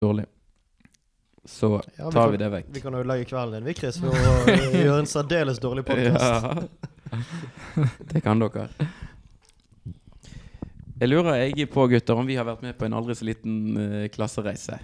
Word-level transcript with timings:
dårlig. 0.00 0.24
Så 1.44 1.82
Ja, 1.96 2.06
vi 2.06 2.12
tar 2.12 2.22
kan- 2.22 2.30
vi 2.30 2.36
det 2.36 2.48
vekk. 2.50 2.66
Vi 2.72 2.80
kan 2.80 2.94
ødelegge 2.94 3.24
kvelden 3.24 3.52
din, 3.52 3.64
vi, 3.64 3.74
Chris, 3.74 3.98
for 4.00 4.08
å 4.08 4.12
gjøre 4.84 4.98
en 4.98 5.06
særdeles 5.06 5.58
dårlig 5.60 5.84
podkast. 5.84 6.24
Ja. 6.24 7.86
Det 8.12 8.20
kan 8.22 8.38
dere. 8.40 8.68
Jeg 11.00 11.08
lurer 11.08 11.36
jeg 11.40 11.68
på, 11.72 11.86
gutter, 11.88 12.14
om 12.16 12.26
vi 12.28 12.36
har 12.36 12.44
vært 12.44 12.62
med 12.62 12.76
på 12.78 12.84
en 12.84 12.92
aldri 12.96 13.14
så 13.16 13.24
liten 13.24 13.76
uh, 13.76 14.08
klassereise. 14.12 14.78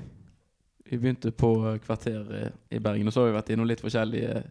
Vi 0.86 0.96
begynte 0.98 1.32
på 1.34 1.50
kvarter 1.84 2.28
eh, 2.38 2.50
i 2.70 2.78
Bergen, 2.78 3.08
og 3.08 3.12
så 3.12 3.20
har 3.24 3.32
vi 3.32 3.36
vært 3.36 3.48
innom 3.50 3.66
litt 3.66 3.80
forskjellige 3.82 4.44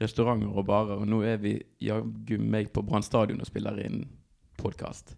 restauranter 0.00 0.48
og 0.56 0.64
barer. 0.66 0.96
Og 1.02 1.06
nå 1.06 1.20
er 1.28 1.36
vi 1.42 1.52
jaggu 1.84 2.38
meg 2.40 2.70
på 2.72 2.82
Brann 2.82 3.04
stadion 3.04 3.40
og 3.42 3.46
spiller 3.46 3.78
inn 3.84 4.06
podkast. 4.56 5.14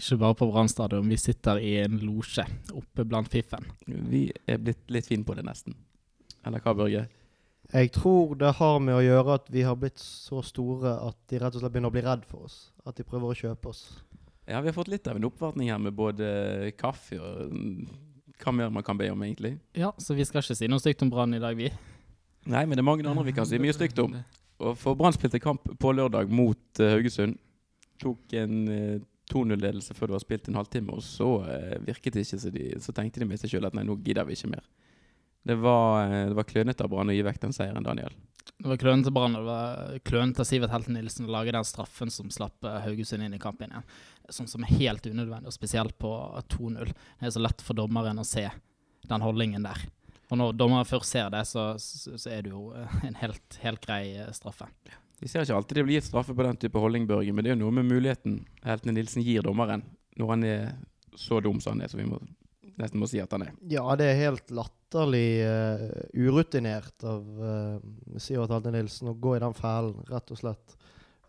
Ikke 0.00 0.16
bare 0.22 0.36
på 0.40 0.48
Brann 0.48 0.70
stadion, 0.72 1.08
vi 1.12 1.18
sitter 1.20 1.60
i 1.60 1.74
en 1.82 1.98
losje 2.00 2.46
oppe 2.72 3.04
blant 3.04 3.28
fiffen. 3.28 3.66
Vi 3.84 4.30
er 4.48 4.60
blitt 4.62 4.88
litt 4.88 5.10
fine 5.10 5.26
på 5.28 5.36
det, 5.36 5.44
nesten. 5.44 5.76
Eller 6.46 6.62
hva, 6.64 6.72
Børge? 6.72 7.02
Jeg 7.70 7.90
tror 7.94 8.32
det 8.40 8.54
har 8.58 8.78
med 8.82 8.96
å 8.96 9.02
gjøre 9.04 9.36
at 9.36 9.50
vi 9.52 9.62
har 9.62 9.76
blitt 9.78 10.00
så 10.00 10.40
store 10.42 10.96
at 11.04 11.18
de 11.30 11.38
rett 11.38 11.54
og 11.54 11.62
slett 11.62 11.74
begynner 11.74 11.92
å 11.92 11.94
bli 11.94 12.02
redd 12.06 12.24
for 12.26 12.48
oss. 12.48 12.56
At 12.88 12.96
de 12.96 13.04
prøver 13.06 13.30
å 13.30 13.36
kjøpe 13.36 13.70
oss. 13.70 13.84
Ja, 14.48 14.62
vi 14.64 14.72
har 14.72 14.74
fått 14.74 14.90
litt 14.90 15.06
av 15.06 15.20
en 15.20 15.28
oppvartning 15.28 15.70
her 15.70 15.78
med 15.78 15.94
både 15.94 16.72
kaffe 16.80 17.20
og 17.20 17.52
mm, 17.52 17.92
hva 18.40 18.54
mer 18.56 18.72
man 18.72 18.86
kan 18.86 18.98
be 18.98 19.10
om, 19.12 19.22
egentlig. 19.22 19.58
Ja, 19.76 19.92
så 20.00 20.16
vi 20.16 20.24
skal 20.26 20.42
ikke 20.42 20.56
si 20.58 20.70
noe 20.70 20.82
stygt 20.82 21.04
om 21.04 21.12
Brann 21.12 21.36
i 21.36 21.42
dag, 21.42 21.54
vi. 21.60 21.68
Nei, 22.48 22.64
men 22.64 22.74
det 22.74 22.82
er 22.82 22.88
mange 22.88 23.06
andre 23.06 23.28
vi 23.28 23.36
kan 23.36 23.46
si 23.46 23.60
mye 23.60 23.76
stygt 23.76 24.00
om. 24.02 24.16
Og 24.64 24.74
for 24.80 24.96
Brann 24.98 25.14
spilte 25.14 25.40
kamp 25.40 25.68
på 25.80 25.92
lørdag 25.94 26.32
mot 26.32 26.80
eh, 26.80 26.96
Haugesund. 26.96 27.38
Tok 28.00 28.34
en 28.40 28.56
eh, 28.72 28.98
2-0-ledelse 29.30 29.94
før 29.96 30.10
du 30.10 30.16
har 30.16 30.22
spilt 30.22 30.48
en 30.50 30.58
halvtime, 30.58 30.94
og 30.94 31.04
så 31.04 31.30
eh, 31.50 31.76
virket 31.86 32.16
det 32.16 32.26
ikke 32.26 32.40
så 32.42 32.52
de 32.54 32.66
Så 32.82 32.94
tenkte 32.96 33.22
de 33.22 33.28
med 33.30 33.40
seg 33.40 33.54
sjøl 33.54 33.68
at 33.68 33.76
nei, 33.76 33.86
nå 33.86 33.98
gidder 34.04 34.28
vi 34.28 34.38
ikke 34.38 34.52
mer. 34.54 34.66
Det 35.46 35.56
var, 35.60 36.04
eh, 36.04 36.26
det 36.28 36.36
var 36.36 36.48
klønete 36.48 36.84
av 36.84 36.92
Brann 36.92 37.12
å 37.12 37.16
gi 37.16 37.24
vekk 37.24 37.40
den 37.46 37.56
seieren, 37.56 37.86
Daniel. 37.86 38.12
Det 38.60 38.68
var 38.68 38.80
klønete 38.80 39.08
av 39.08 39.16
Brann, 39.16 39.36
og 39.38 39.46
det 39.46 39.50
var 39.50 40.02
klønete 40.10 40.42
av 40.44 40.48
Sivert 40.48 40.72
Helten 40.74 40.98
Nilsen 40.98 41.28
å 41.28 41.32
lage 41.32 41.54
den 41.56 41.68
straffen 41.68 42.12
som 42.12 42.32
slapp 42.32 42.66
eh, 42.68 42.80
Haugesund 42.84 43.24
inn 43.24 43.36
i 43.36 43.42
kampen 43.42 43.72
igjen. 43.72 43.86
Sånn 44.30 44.50
som 44.50 44.66
er 44.66 44.74
helt 44.76 45.06
unødvendig, 45.06 45.48
og 45.48 45.56
spesielt 45.56 45.96
på 46.00 46.12
2-0. 46.52 46.92
Det 46.92 47.30
er 47.30 47.34
så 47.34 47.42
lett 47.42 47.64
for 47.64 47.78
dommeren 47.78 48.20
å 48.20 48.26
se 48.28 48.46
den 49.08 49.24
holdningen 49.24 49.64
der. 49.64 49.86
Og 50.30 50.38
når 50.38 50.58
dommeren 50.58 50.86
først 50.86 51.16
ser 51.16 51.30
det, 51.32 51.42
så, 51.48 51.72
så, 51.80 52.18
så 52.20 52.30
er 52.30 52.44
det 52.44 52.52
jo 52.52 52.68
eh, 52.76 52.98
en 53.08 53.16
helt, 53.22 53.62
helt 53.64 53.86
grei 53.86 54.02
straffe. 54.36 54.68
straffe. 54.68 55.06
Vi 55.20 55.28
ser 55.28 55.44
ikke 55.44 55.56
alltid 55.58 55.76
det 55.76 55.84
blir 55.84 55.98
gitt 55.98 56.08
straffe 56.08 56.34
på 56.36 56.44
den 56.46 56.58
type 56.60 56.80
holdning, 56.80 57.06
Børge, 57.08 57.32
men 57.36 57.44
det 57.44 57.52
er 57.52 57.58
jo 57.58 57.64
noe 57.66 57.76
med 57.76 57.88
muligheten 57.90 58.38
Heltene 58.64 58.96
Nilsen 58.96 59.24
gir 59.24 59.44
dommeren 59.44 59.84
når 60.16 60.30
han 60.32 60.44
er 60.48 60.62
så 61.16 61.40
dum 61.44 61.60
som 61.60 61.74
han 61.74 61.84
er, 61.84 61.90
så 61.92 61.98
vi 61.98 62.06
må, 62.08 62.18
nesten 62.80 63.00
må 63.00 63.08
si 63.10 63.20
at 63.20 63.32
han 63.36 63.44
er. 63.44 63.52
Ja, 63.68 63.84
det 64.00 64.08
er 64.08 64.20
helt 64.20 64.52
latterlig 64.54 65.42
uh, 65.44 65.84
urutinert 66.16 67.04
av 67.04 67.26
uh, 67.40 68.16
Sivert 68.16 68.52
Helte 68.54 68.72
Nilsen 68.72 69.12
å 69.12 69.16
gå 69.16 69.36
i 69.36 69.42
den 69.42 69.56
fælen, 69.56 70.00
rett 70.08 70.32
og 70.32 70.40
slett. 70.40 70.76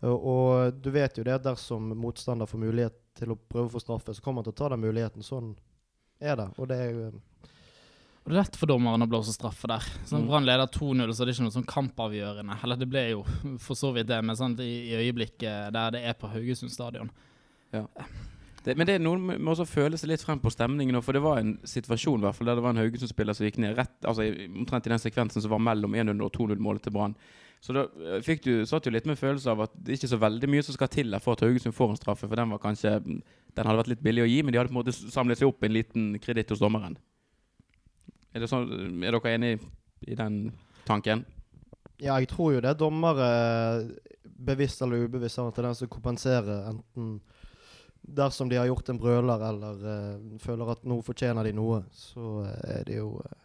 Og, 0.02 0.16
og 0.16 0.80
du 0.82 0.88
vet 0.94 1.18
jo 1.18 1.26
det 1.26 1.42
dersom 1.44 1.92
motstander 1.98 2.48
får 2.48 2.64
mulighet 2.64 2.96
til 3.18 3.34
å 3.34 3.38
prøve 3.38 3.68
å 3.68 3.74
få 3.74 3.82
straffe, 3.82 4.16
så 4.16 4.24
kommer 4.24 4.40
han 4.40 4.48
til 4.48 4.56
å 4.56 4.60
ta 4.62 4.72
den 4.72 4.82
muligheten. 4.82 5.26
Sånn 5.26 5.52
er 6.22 6.38
det. 6.40 6.48
Og 6.56 6.68
det 6.70 6.80
er 6.80 6.96
jo 6.96 7.10
Og 8.22 8.30
det 8.30 8.36
er 8.36 8.42
lett 8.44 8.56
for 8.58 8.70
dommeren 8.70 9.02
å 9.02 9.08
blåse 9.10 9.32
straffe 9.34 9.66
der. 9.66 9.82
Så 10.06 10.14
Mm. 10.20 10.28
Brann 10.28 10.44
leder 10.46 10.66
2-0, 10.70 11.10
så 11.12 11.22
er 11.22 11.26
det 11.26 11.34
ikke 11.34 11.46
noe 11.48 11.56
sånn 11.56 11.66
kampavgjørende. 11.66 12.58
Eller 12.62 12.76
det 12.78 12.88
ble 12.88 13.02
jo 13.10 13.24
for 13.58 13.74
så 13.74 13.90
vidt 13.92 14.06
det, 14.06 14.20
men 14.22 14.36
sant, 14.38 14.60
i, 14.62 14.92
i 14.92 15.00
øyeblikket 15.00 15.72
der 15.74 15.90
det 15.96 16.04
er 16.06 16.14
på 16.14 16.30
Haugesund 16.30 16.70
stadion. 16.70 17.10
Det, 18.62 18.76
men 18.78 18.86
det 18.86 18.94
er 18.94 19.02
noen 19.02 19.24
med 19.26 19.40
med 19.42 19.50
også 19.56 19.66
føle 19.66 19.98
seg 19.98 20.12
litt 20.12 20.22
frem 20.22 20.38
på 20.38 20.52
stemningen. 20.54 20.94
nå, 20.94 21.00
For 21.02 21.16
det 21.16 21.22
var 21.24 21.40
en 21.40 21.56
situasjon 21.66 22.22
hvert 22.22 22.38
der 22.46 22.54
det 22.54 22.62
var 22.62 22.76
en 22.76 22.82
Haugesund-spiller 22.84 23.34
som 23.34 23.46
gikk 23.48 23.58
ned 23.58 23.74
rett, 23.76 23.96
altså 24.06 24.22
omtrent 24.22 24.86
i 24.86 24.92
den 24.92 25.02
sekvensen 25.02 25.42
som 25.42 25.50
var 25.50 25.58
mellom 25.58 25.96
1-0 25.98 26.22
og 26.22 26.30
2-0-målet 26.36 26.84
til 26.86 26.94
Brann. 26.94 27.16
Så 27.62 27.74
da 27.74 27.88
eh, 27.90 28.20
fikk 28.22 28.44
du, 28.46 28.52
satt 28.66 28.86
du 28.86 28.90
litt 28.94 29.06
med 29.06 29.18
følelse 29.18 29.50
av 29.50 29.64
at 29.66 29.74
det 29.74 29.96
ikke 29.96 30.06
er 30.06 30.14
så 30.14 30.22
veldig 30.22 30.50
mye 30.50 30.62
som 30.66 30.74
skal 30.78 30.90
til 30.94 31.10
der 31.10 31.22
for 31.22 31.34
at 31.34 31.42
Haugesund 31.42 31.74
får 31.74 31.90
en 31.90 31.98
straffe. 31.98 32.28
For 32.28 32.38
den 32.38 32.54
var 32.54 32.62
kanskje 32.62 33.00
Den 33.02 33.66
hadde 33.66 33.80
vært 33.82 33.90
litt 33.92 34.02
billig 34.06 34.22
å 34.24 34.30
gi, 34.30 34.42
men 34.42 34.54
de 34.54 34.58
hadde 34.58 34.70
på 34.70 34.78
en 34.78 34.80
måte 34.80 34.94
samlet 34.94 35.38
seg 35.42 35.50
opp 35.50 35.66
en 35.66 35.74
liten 35.74 36.06
kreditt 36.22 36.54
hos 36.54 36.62
dommeren. 36.62 36.94
Er, 38.32 38.40
det 38.40 38.48
sånn, 38.48 39.02
er 39.04 39.14
dere 39.14 39.34
enig 39.36 39.52
i 40.08 40.16
den 40.18 40.46
tanken? 40.88 41.26
Ja, 42.02 42.16
jeg 42.18 42.30
tror 42.32 42.56
jo 42.56 42.62
det. 42.64 42.74
Dommere, 42.80 43.28
bevisst 44.24 44.82
eller 44.82 45.04
ubevisst, 45.06 45.38
har 45.38 45.50
en 45.50 45.56
tendens 45.56 45.82
til 45.82 45.90
å 45.90 45.92
kompensere 45.92 46.62
enten 46.72 47.20
dersom 48.02 48.48
de 48.48 48.56
har 48.56 48.66
gjort 48.66 48.88
en 48.88 48.98
brøler 48.98 49.44
eller 49.48 49.84
uh, 49.86 50.38
føler 50.42 50.72
at 50.74 50.82
nå 50.88 50.98
fortjener 51.06 51.46
de 51.46 51.54
noe. 51.54 51.82
Så 51.94 52.42
eh, 52.42 52.80
er 52.80 52.88
det 52.88 52.98
jo 52.98 53.14
uh, 53.22 53.38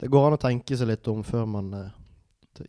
Det 0.00 0.10
går 0.12 0.26
an 0.26 0.36
å 0.36 0.42
tenke 0.42 0.76
seg 0.76 0.90
litt 0.90 1.06
om 1.08 1.22
før 1.24 1.46
man 1.48 1.72
uh, 1.72 1.86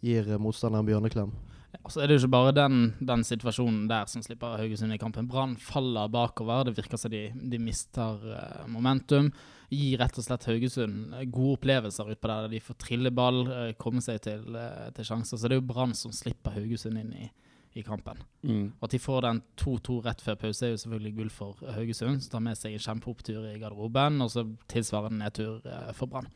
gir 0.02 0.30
motstanderen 0.38 0.86
bjørneklem. 0.88 1.34
Altså 1.82 2.02
er 2.02 2.10
det 2.10 2.18
jo 2.18 2.22
ikke 2.24 2.36
bare 2.38 2.54
den, 2.56 2.92
den 3.00 3.24
situasjonen 3.28 3.88
der 3.90 4.08
som 4.12 4.24
slipper 4.24 4.60
Haugesund 4.60 4.94
i 4.94 5.00
kampen. 5.02 5.28
Brann 5.30 5.58
faller 5.62 6.10
bakover. 6.12 6.68
Det 6.68 6.78
virker 6.78 7.00
som 7.00 7.12
de, 7.12 7.28
de 7.34 7.60
mister 7.62 8.22
momentum. 8.70 9.32
Gir 9.68 10.00
rett 10.00 10.16
og 10.16 10.24
slett 10.24 10.46
Haugesund 10.48 11.16
eh, 11.18 11.26
gode 11.28 11.58
opplevelser 11.58 12.14
utpå 12.14 12.30
der. 12.32 12.48
De 12.54 12.62
får 12.64 12.78
trille 12.80 13.12
ball, 13.12 13.42
eh, 13.52 13.74
komme 13.80 14.04
seg 14.04 14.22
til, 14.24 14.56
eh, 14.56 14.88
til 14.96 15.10
sjanser. 15.10 15.36
Så 15.36 15.50
det 15.50 15.58
er 15.58 15.62
jo 15.62 15.68
Brann 15.68 15.96
som 15.98 16.14
slipper 16.16 16.56
Haugesund 16.56 17.00
inn 17.02 17.12
i, 17.18 17.28
i 17.76 17.84
kampen. 17.84 18.22
Mm. 18.48 18.70
Og 18.78 18.88
at 18.88 18.96
de 18.96 19.02
får 19.04 19.26
den 19.28 19.42
2-2 19.60 20.00
rett 20.06 20.24
før 20.24 20.40
pause, 20.46 20.64
er 20.64 20.72
jo 20.76 20.80
selvfølgelig 20.86 21.18
gull 21.20 21.34
for 21.34 21.68
Haugesund. 21.76 22.24
Som 22.24 22.38
tar 22.38 22.46
med 22.48 22.60
seg 22.60 22.78
en 22.78 22.86
kjempeopptur 22.86 23.44
i 23.52 23.58
garderoben, 23.60 24.24
og 24.24 24.32
så 24.32 24.48
tilsvarende 24.72 25.26
nedtur 25.26 25.60
for 25.98 26.08
Brann. 26.08 26.32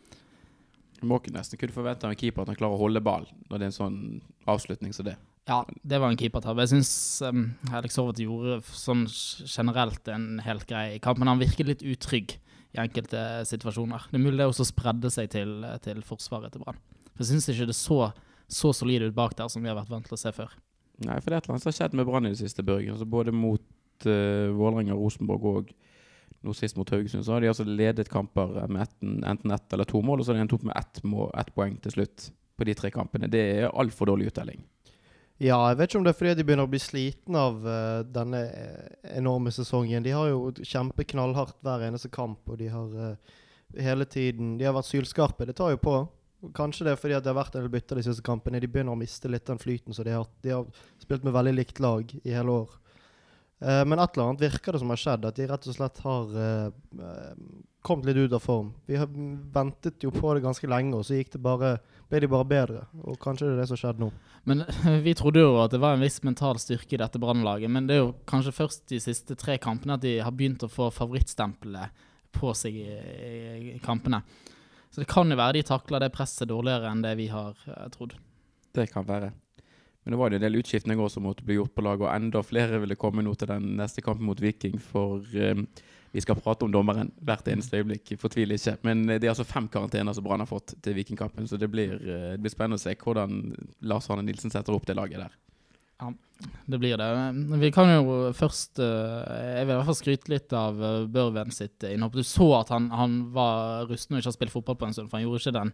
Må 1.01 1.17
ikke 1.17 1.33
nesten 1.33 1.57
kunne 1.57 1.73
forvente 1.73 2.05
av 2.05 2.11
en 2.13 2.19
keeper 2.19 2.43
at 2.43 2.51
han 2.51 2.59
klarer 2.59 2.77
å 2.77 2.83
holde 2.83 3.01
ball 3.01 3.23
når 3.49 3.55
det 3.55 3.63
er 3.63 3.71
en 3.71 3.79
sånn 3.79 4.01
avslutning 4.51 4.91
som 4.93 5.07
det. 5.07 5.15
Ja, 5.49 5.63
det 5.87 5.97
var 5.97 6.11
en 6.11 6.19
keepertabbe. 6.19 6.61
Jeg 6.67 6.75
syns 6.75 6.91
um, 7.25 7.47
Alex 7.73 7.97
Horvath 7.97 8.21
gjorde 8.21 8.59
sånn 8.77 9.07
generelt 9.09 10.05
en 10.13 10.35
helt 10.45 10.67
grei 10.69 10.99
kamp, 11.01 11.17
men 11.17 11.31
han 11.31 11.41
virket 11.41 11.71
litt 11.71 11.81
utrygg 11.81 12.35
i 12.71 12.81
enkelte 12.81 13.21
situasjoner. 13.49 14.09
Det 14.09 14.19
er 14.19 14.23
mulig 14.23 14.39
det 14.39 14.49
også 14.49 14.67
spredde 14.69 15.11
seg 15.13 15.31
til, 15.33 15.57
til 15.83 16.03
forsvaret 16.07 16.53
til 16.53 16.63
Brann. 16.63 16.79
Jeg 17.19 17.29
syns 17.29 17.49
ikke 17.51 17.69
det 17.69 17.77
så 17.77 18.11
så 18.51 18.73
solid 18.75 19.05
ut 19.07 19.15
bak 19.15 19.35
der 19.37 19.47
som 19.47 19.63
vi 19.63 19.71
har 19.71 19.77
vært 19.77 19.91
vant 19.91 20.07
til 20.07 20.17
å 20.17 20.19
se 20.19 20.31
før. 20.35 20.51
Nei, 21.05 21.17
for 21.21 21.31
det 21.31 21.37
er 21.37 21.41
et 21.41 21.45
eller 21.45 21.55
annet 21.55 21.63
som 21.63 21.71
har 21.71 21.77
skjedd 21.77 21.95
med 21.97 22.07
Brann 22.09 22.27
i 22.27 22.33
det 22.33 22.41
siste, 22.41 22.65
Børge. 22.67 22.91
Altså 22.93 23.07
både 23.09 23.33
mot 23.33 23.63
uh, 24.05 24.51
Vålerenga, 24.57 24.97
Rosenborg 24.97 25.47
og 25.51 25.71
nå 26.41 26.55
sist 26.57 26.77
mot 26.77 26.89
Haugesund, 26.89 27.23
så 27.25 27.35
har 27.35 27.43
de 27.43 27.51
altså 27.51 27.65
ledet 27.67 28.09
kamper 28.09 28.53
med 28.65 28.83
etten, 28.83 29.19
enten 29.27 29.53
ett 29.53 29.73
eller 29.75 29.87
to 29.87 30.01
mål, 30.05 30.21
og 30.21 30.25
så 30.25 30.33
har 30.33 30.39
de 30.39 30.45
endt 30.47 30.55
opp 30.57 30.65
med 30.65 30.77
ett, 30.77 31.01
må, 31.05 31.27
ett 31.37 31.51
poeng 31.53 31.75
til 31.83 31.93
slutt 31.95 32.31
på 32.57 32.65
de 32.67 32.75
tre 32.77 32.89
kampene. 32.93 33.29
Det 33.31 33.41
er 33.59 33.69
altfor 33.69 34.09
dårlig 34.09 34.31
uttelling. 34.31 34.63
Ja, 35.41 35.57
jeg 35.71 35.79
vet 35.79 35.89
ikke 35.89 35.97
om 35.97 36.03
det 36.05 36.11
er 36.11 36.17
fordi 36.19 36.33
de 36.37 36.43
begynner 36.45 36.67
å 36.67 36.69
bli 36.69 36.79
slitne 36.81 37.43
av 37.47 37.63
uh, 37.65 38.01
denne 38.05 38.41
eh, 38.45 38.89
enorme 39.17 39.49
sesongen. 39.53 40.03
De 40.05 40.11
har 40.13 40.27
jo 40.29 40.51
kjempet 40.59 41.09
knallhardt 41.15 41.57
hver 41.65 41.87
eneste 41.87 42.11
kamp, 42.13 42.43
og 42.45 42.59
de 42.59 42.67
har 42.69 42.91
uh, 42.93 43.39
hele 43.73 44.05
tiden 44.05 44.59
De 44.59 44.67
har 44.67 44.75
vært 44.75 44.91
sylskarpe. 44.91 45.47
Det 45.49 45.55
tar 45.57 45.73
jo 45.73 45.79
på. 45.81 45.95
Kanskje 46.57 46.85
det 46.85 46.93
er 46.93 47.01
fordi 47.01 47.17
det 47.17 47.31
har 47.31 47.39
vært 47.39 47.57
en 47.57 47.65
del 47.65 47.73
bytter 47.73 47.97
de 47.97 48.05
siste 48.05 48.25
kampene. 48.25 48.61
De 48.61 48.69
begynner 48.69 48.93
å 48.93 48.99
miste 48.99 49.31
litt 49.33 49.47
den 49.49 49.61
flyten 49.61 49.97
som 49.97 50.05
de 50.05 50.13
har. 50.13 50.29
De 50.45 50.53
har 50.53 50.85
spilt 51.01 51.25
med 51.25 51.33
veldig 51.33 51.55
likt 51.57 51.81
lag 51.81 52.13
i 52.21 52.35
hele 52.35 52.59
år. 52.61 52.77
Uh, 53.65 53.81
men 53.89 53.97
et 53.97 54.13
eller 54.13 54.27
annet 54.27 54.45
virker 54.45 54.77
det 54.77 54.83
som 54.83 54.93
har 54.93 55.01
skjedd, 55.01 55.25
at 55.25 55.41
de 55.41 55.49
rett 55.49 55.71
og 55.71 55.79
slett 55.79 56.05
har 56.05 56.37
kommet 57.81 58.05
litt 58.05 58.17
ut 58.17 58.33
av 58.33 58.39
form. 58.39 58.73
Vi 58.85 58.95
har 58.95 59.09
ventet 59.53 60.03
jo 60.03 60.11
på 60.13 60.33
det 60.33 60.43
ganske 60.43 60.67
lenge, 60.69 60.93
og 60.97 61.05
så 61.05 61.17
gikk 61.17 61.33
det 61.33 61.41
bare, 61.41 61.71
ble 62.09 62.21
de 62.21 62.29
bare 62.29 62.47
bedre. 62.47 62.83
Og 63.01 63.17
kanskje 63.21 63.47
det 63.47 63.55
er 63.55 63.61
det 63.63 63.67
som 63.71 63.79
skjedde 63.81 64.03
nå. 64.03 64.11
Men 64.49 64.63
vi 65.05 65.15
trodde 65.17 65.41
jo 65.41 65.57
at 65.63 65.73
det 65.73 65.81
var 65.81 65.97
en 65.97 66.05
viss 66.05 66.21
mental 66.25 66.61
styrke 66.61 66.97
i 66.97 67.01
dette 67.01 67.21
Brannlaget, 67.21 67.71
men 67.73 67.89
det 67.89 67.97
er 67.97 68.03
jo 68.03 68.13
kanskje 68.29 68.55
først 68.55 68.85
de 68.93 69.01
siste 69.01 69.37
tre 69.39 69.57
kampene 69.61 69.97
at 69.97 70.05
de 70.05 70.19
har 70.21 70.33
begynt 70.35 70.65
å 70.65 70.71
få 70.71 70.91
favorittstempelet 70.93 72.07
på 72.31 72.53
seg 72.55 72.77
i, 72.79 72.89
i, 73.75 73.79
kampene. 73.83 74.21
Så 74.91 75.03
det 75.03 75.09
kan 75.11 75.31
jo 75.31 75.39
være 75.39 75.59
de 75.59 75.67
takler 75.67 76.03
det 76.03 76.13
presset 76.13 76.49
dårligere 76.51 76.91
enn 76.91 77.03
det 77.03 77.15
vi 77.19 77.29
har 77.31 77.55
eh, 77.67 77.87
trodd. 77.93 78.13
Det 78.75 78.87
kan 78.91 79.07
være. 79.07 79.31
Men 80.03 80.13
det 80.13 80.19
var 80.19 80.31
jo 80.31 80.39
en 80.39 80.43
del 80.45 80.57
utskiftninger 80.61 81.11
som 81.13 81.25
måtte 81.27 81.45
bli 81.45 81.57
gjort 81.59 81.73
på 81.75 81.83
laget, 81.85 82.05
og 82.07 82.13
enda 82.13 82.41
flere 82.45 82.79
ville 82.81 82.97
komme 82.99 83.23
nå 83.25 83.33
til 83.37 83.51
den 83.51 83.73
neste 83.79 84.03
kampen 84.05 84.25
mot 84.27 84.39
Viking, 84.41 84.79
for 84.81 85.25
eh, 85.37 85.65
vi 86.11 86.21
skal 86.21 86.35
prate 86.35 86.65
om 86.65 86.71
dommeren 86.71 87.11
hvert 87.23 87.47
eneste 87.47 87.79
øyeblikk, 87.79 88.13
fortvil 88.19 88.51
ikke. 88.55 88.75
Men 88.87 89.05
eh, 89.09 89.19
det 89.19 89.29
er 89.29 89.35
altså 89.35 89.47
fem 89.47 89.69
karantener 89.71 90.15
som 90.15 90.25
Brann 90.25 90.43
har 90.43 90.49
fått 90.49 90.75
til 90.83 90.97
Vikingkampen, 90.97 91.47
så 91.47 91.59
det 91.59 91.71
blir, 91.71 91.95
eh, 91.95 92.33
det 92.35 92.41
blir 92.43 92.53
spennende 92.53 92.79
å 92.79 92.83
se 92.83 92.95
hvordan 92.99 93.39
Lars 93.87 94.09
Arne 94.11 94.25
Nilsen 94.27 94.53
setter 94.53 94.75
opp 94.75 94.87
det 94.89 94.97
laget 94.99 95.23
der. 95.23 95.37
Det 96.65 96.77
blir 96.77 96.97
det. 96.97 97.07
Vi 97.59 97.69
kan 97.71 97.89
jo 97.91 98.31
først 98.33 98.79
eh, 98.81 99.57
Jeg 99.59 99.65
vil 99.65 99.73
i 99.73 99.77
hvert 99.77 99.87
fall 99.89 99.97
skryte 99.97 100.31
litt 100.31 100.53
av 100.57 100.79
eh, 100.83 101.03
Børven 101.11 101.51
sitt 101.53 101.83
innhopp. 101.85 102.15
Du 102.17 102.23
så 102.25 102.47
at 102.57 102.71
han, 102.73 102.87
han 102.95 103.17
var 103.35 103.85
rusten 103.89 104.15
og 104.15 104.21
ikke 104.21 104.31
har 104.31 104.35
spilt 104.37 104.53
fotball 104.53 104.79
på 104.79 104.87
en 104.87 104.95
stund, 104.95 105.11
for 105.11 105.19
han 105.19 105.27
gjorde 105.27 105.43
ikke 105.43 105.55
den 105.59 105.73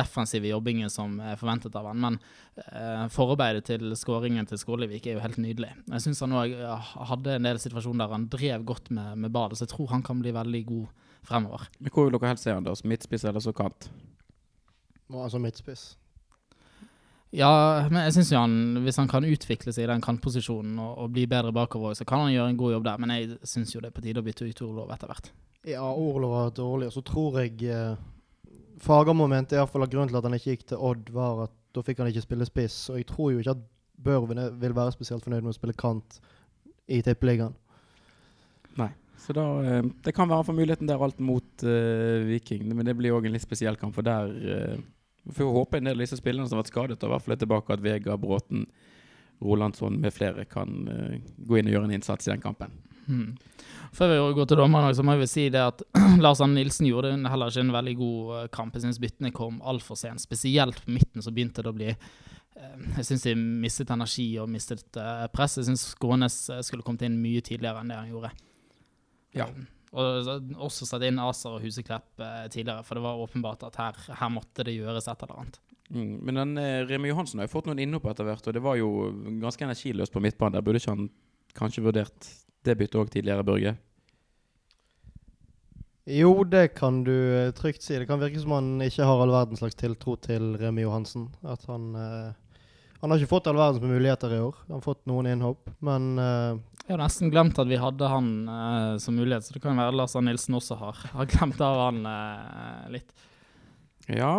defensive 0.00 0.50
jobbingen 0.50 0.90
som 0.92 1.20
er 1.22 1.38
forventet 1.40 1.78
av 1.78 1.86
han. 1.90 2.02
Men 2.02 2.18
eh, 2.64 3.06
forarbeidet 3.14 3.68
til 3.70 3.94
skåringen 3.98 4.48
til 4.50 4.60
Skålevik 4.60 5.06
er 5.06 5.18
jo 5.18 5.24
helt 5.24 5.40
nydelig. 5.42 5.70
Jeg 5.94 6.06
syns 6.06 6.24
han 6.26 6.36
òg 6.40 6.56
hadde 7.12 7.38
en 7.38 7.50
del 7.50 7.62
situasjoner 7.62 8.06
der 8.06 8.16
han 8.16 8.28
drev 8.32 8.66
godt 8.72 8.90
med, 8.94 9.14
med 9.22 9.34
badet, 9.34 9.60
så 9.60 9.68
jeg 9.68 9.74
tror 9.76 9.92
han 9.94 10.06
kan 10.06 10.22
bli 10.22 10.34
veldig 10.34 10.64
god 10.70 10.86
fremover. 11.22 11.68
Men 11.78 11.94
Hvor 11.94 12.08
vil 12.08 12.18
dere 12.18 12.34
helst 12.34 12.48
se 12.48 12.54
han 12.54 12.66
da? 12.66 12.74
Midtspiss 12.82 13.28
eller 13.28 13.44
så 13.44 13.54
kant? 13.54 13.90
Altså 15.12 15.38
midtspiss. 15.38 15.92
Ja, 17.32 17.88
men 17.88 18.02
jeg 18.04 18.12
syns 18.18 18.30
jo 18.34 18.40
han, 18.42 18.56
hvis 18.84 18.98
han 19.00 19.08
kan 19.08 19.24
utvikle 19.24 19.72
seg 19.72 19.86
i 19.86 19.90
den 19.92 20.02
kantposisjonen 20.04 20.76
og, 20.82 20.98
og 21.00 21.12
bli 21.14 21.24
bedre 21.30 21.52
bakover, 21.56 21.94
så 21.96 22.04
kan 22.08 22.26
han 22.26 22.32
gjøre 22.34 22.50
en 22.52 22.58
god 22.60 22.74
jobb 22.74 22.84
der. 22.84 22.98
Men 23.00 23.14
jeg 23.16 23.38
syns 23.48 23.72
jo 23.72 23.80
det 23.80 23.88
er 23.88 23.96
på 23.96 24.04
tide 24.04 24.20
å 24.20 24.26
bytte 24.26 24.44
ut 24.44 24.60
Orlov 24.66 24.92
etter 24.92 25.08
hvert. 25.08 25.30
Ja, 25.64 25.86
Orlov 25.88 26.34
var 26.34 26.50
dårlig. 26.58 26.90
Og 26.90 26.96
så 26.98 27.04
tror 27.08 27.38
jeg 27.40 27.56
eh, 27.72 27.96
Fagermo 28.84 29.28
mente 29.30 29.56
iallfall 29.56 29.86
at 29.86 29.94
grunnen 29.94 30.12
til 30.12 30.20
at 30.20 30.28
han 30.28 30.36
ikke 30.36 30.56
gikk 30.58 30.66
til 30.74 30.84
Odd, 30.90 31.08
var 31.16 31.44
at 31.46 31.56
da 31.72 31.84
fikk 31.86 32.02
han 32.02 32.12
ikke 32.12 32.26
spille 32.26 32.48
spiss. 32.48 32.78
Og 32.92 33.00
jeg 33.00 33.08
tror 33.08 33.32
jo 33.32 33.40
ikke 33.40 33.56
at 33.56 33.64
Børven 34.02 34.38
er- 34.42 34.54
vil 34.58 34.72
være 34.76 34.92
spesielt 34.92 35.24
fornøyd 35.24 35.44
med 35.46 35.54
å 35.54 35.56
spille 35.56 35.78
kant 35.78 36.20
i 36.90 37.00
tippeligaen. 37.06 37.54
Nei. 38.76 38.90
Så 39.22 39.32
da, 39.36 39.44
eh, 39.62 39.82
Det 40.04 40.12
kan 40.12 40.28
være 40.28 40.44
for 40.44 40.52
muligheten 40.58 40.88
der 40.90 41.00
alt 41.00 41.20
mot 41.22 41.62
eh, 41.64 42.26
Viking, 42.28 42.74
men 42.74 42.84
det 42.84 42.96
blir 42.98 43.14
òg 43.16 43.24
en 43.24 43.32
litt 43.38 43.44
spesiell 43.46 43.76
kamp. 43.78 43.94
For 43.94 44.02
der 44.02 44.26
uh, 44.28 44.82
Vi 45.22 45.34
får 45.36 45.52
håpe 45.54 45.78
en 45.78 45.90
del 45.90 45.98
av 45.98 46.04
disse 46.04 46.18
spillerne 46.18 46.48
som 46.48 46.58
har 46.58 46.64
vært 46.64 46.72
skadet, 46.72 47.02
og 47.02 47.10
i 47.10 47.12
hvert 47.14 47.26
fall 47.26 47.36
er 47.36 47.42
tilbake, 47.42 47.74
at 47.74 47.84
Vegard 47.84 48.22
Bråten, 48.22 48.66
Rolandsson 49.42 49.98
med 50.02 50.14
flere 50.14 50.44
kan 50.46 50.86
uh, 50.86 51.14
gå 51.42 51.58
inn 51.58 51.68
og 51.70 51.76
gjøre 51.76 51.88
en 51.88 51.94
innsats 51.96 52.28
i 52.28 52.30
den 52.30 52.42
kampen. 52.42 52.74
Hmm. 53.08 53.32
Før 53.92 54.12
vi 54.12 54.18
går 54.36 54.46
til 54.50 54.60
dommerne, 54.60 54.92
så 54.94 55.02
må 55.02 55.16
jeg 55.16 55.22
vel 55.24 55.30
si 55.30 55.46
det 55.50 55.62
at 55.62 55.82
Lars 56.24 56.42
Anne 56.44 56.60
Nilsen 56.60 56.86
gjorde 56.86 57.16
heller 57.26 57.50
ikke 57.50 57.64
en 57.66 57.74
veldig 57.74 57.94
god 57.98 58.36
eh, 58.36 58.44
kamp. 58.54 58.76
Jeg 58.76 58.84
syns 58.86 59.00
byttene 59.02 59.32
kom 59.34 59.58
altfor 59.66 59.98
sent. 59.98 60.22
Spesielt 60.22 60.78
på 60.84 60.94
midten 60.94 61.24
så 61.24 61.34
begynte 61.34 61.64
det 61.66 61.72
å 61.72 61.76
bli 61.76 61.90
eh, 61.90 62.78
Jeg 63.00 63.08
syns 63.10 63.26
de 63.26 63.34
mistet 63.34 63.90
energi 63.90 64.28
og 64.38 64.50
mistet 64.54 65.00
press. 65.34 65.58
Jeg 65.58 65.68
syns 65.72 65.88
Skånes 65.96 66.38
skulle 66.62 66.86
kommet 66.86 67.02
inn 67.08 67.18
mye 67.22 67.42
tidligere 67.42 67.82
enn 67.82 67.90
det 67.90 67.98
han 67.98 68.14
gjorde. 68.14 68.32
Ja. 69.34 69.50
Og 69.92 70.56
også 70.56 70.88
satt 70.88 71.04
inn 71.04 71.20
Aser 71.20 71.58
og 71.58 71.64
Huseklepp 71.64 72.22
eh, 72.24 72.46
tidligere, 72.52 72.84
for 72.86 72.96
det 72.96 73.04
var 73.04 73.20
åpenbart 73.20 73.66
at 73.68 73.76
her, 73.80 73.98
her 74.20 74.32
måtte 74.32 74.64
det 74.64 74.78
gjøres 74.78 75.08
et 75.10 75.24
eller 75.26 75.42
annet. 75.42 75.60
Mm. 75.92 76.14
Men 76.24 76.40
den 76.40 76.54
eh, 76.62 76.84
Remi 76.88 77.10
Johansen 77.12 77.42
har 77.42 77.48
jo 77.48 77.52
fått 77.58 77.68
noen 77.68 77.82
innhopp 77.84 78.08
etter 78.12 78.28
hvert, 78.28 78.46
og 78.48 78.56
det 78.56 78.64
var 78.64 78.78
jo 78.80 79.10
ganske 79.42 79.66
energiløst 79.68 80.14
på 80.14 80.22
midtbanen. 80.24 80.56
Der 80.56 80.64
burde 80.64 80.80
ikke 80.80 80.94
han 80.94 81.10
kanskje 81.58 81.84
vurdert 81.84 82.30
det 82.64 82.78
byttet 82.78 83.00
òg 83.02 83.10
tidligere, 83.12 83.44
Børge? 83.44 83.76
Jo, 86.04 86.42
det 86.44 86.72
kan 86.74 87.04
du 87.06 87.14
eh, 87.14 87.52
trygt 87.54 87.84
si. 87.84 87.94
Det 87.94 88.08
kan 88.08 88.20
virke 88.22 88.40
som 88.42 88.56
han 88.56 88.70
ikke 88.82 89.06
har 89.06 89.20
all 89.22 89.34
verdens 89.34 89.62
slags 89.62 89.78
tiltro 89.78 90.16
til 90.18 90.56
Remi 90.58 90.82
Johansen. 90.82 91.28
At 91.46 91.62
han 91.70 91.92
eh, 91.94 92.32
Han 93.02 93.10
har 93.10 93.18
ikke 93.18 93.34
fått 93.34 93.48
all 93.50 93.58
verdens 93.58 93.82
muligheter 93.82 94.34
i 94.34 94.40
år. 94.42 94.56
Han 94.66 94.76
har 94.78 94.82
fått 94.82 95.06
noen 95.10 95.28
innhopp, 95.30 95.70
men 95.82 96.18
eh, 96.22 96.58
Jeg 96.82 96.96
har 96.96 97.02
nesten 97.04 97.30
glemt 97.30 97.58
at 97.62 97.68
vi 97.70 97.78
hadde 97.78 98.08
han 98.10 98.32
uh, 98.50 98.96
som 98.98 99.14
mulighet, 99.14 99.46
så 99.46 99.54
det 99.54 99.62
kan 99.62 99.78
være 99.78 99.94
Lars 99.94 100.16
Arne 100.18 100.32
Nilsen 100.32 100.58
også 100.58 100.76
har, 100.80 100.98
har 101.18 101.30
glemt 101.30 101.62
av 101.62 101.78
han 101.86 102.02
uh, 102.08 102.90
litt. 102.92 103.14
Ja. 104.10 104.34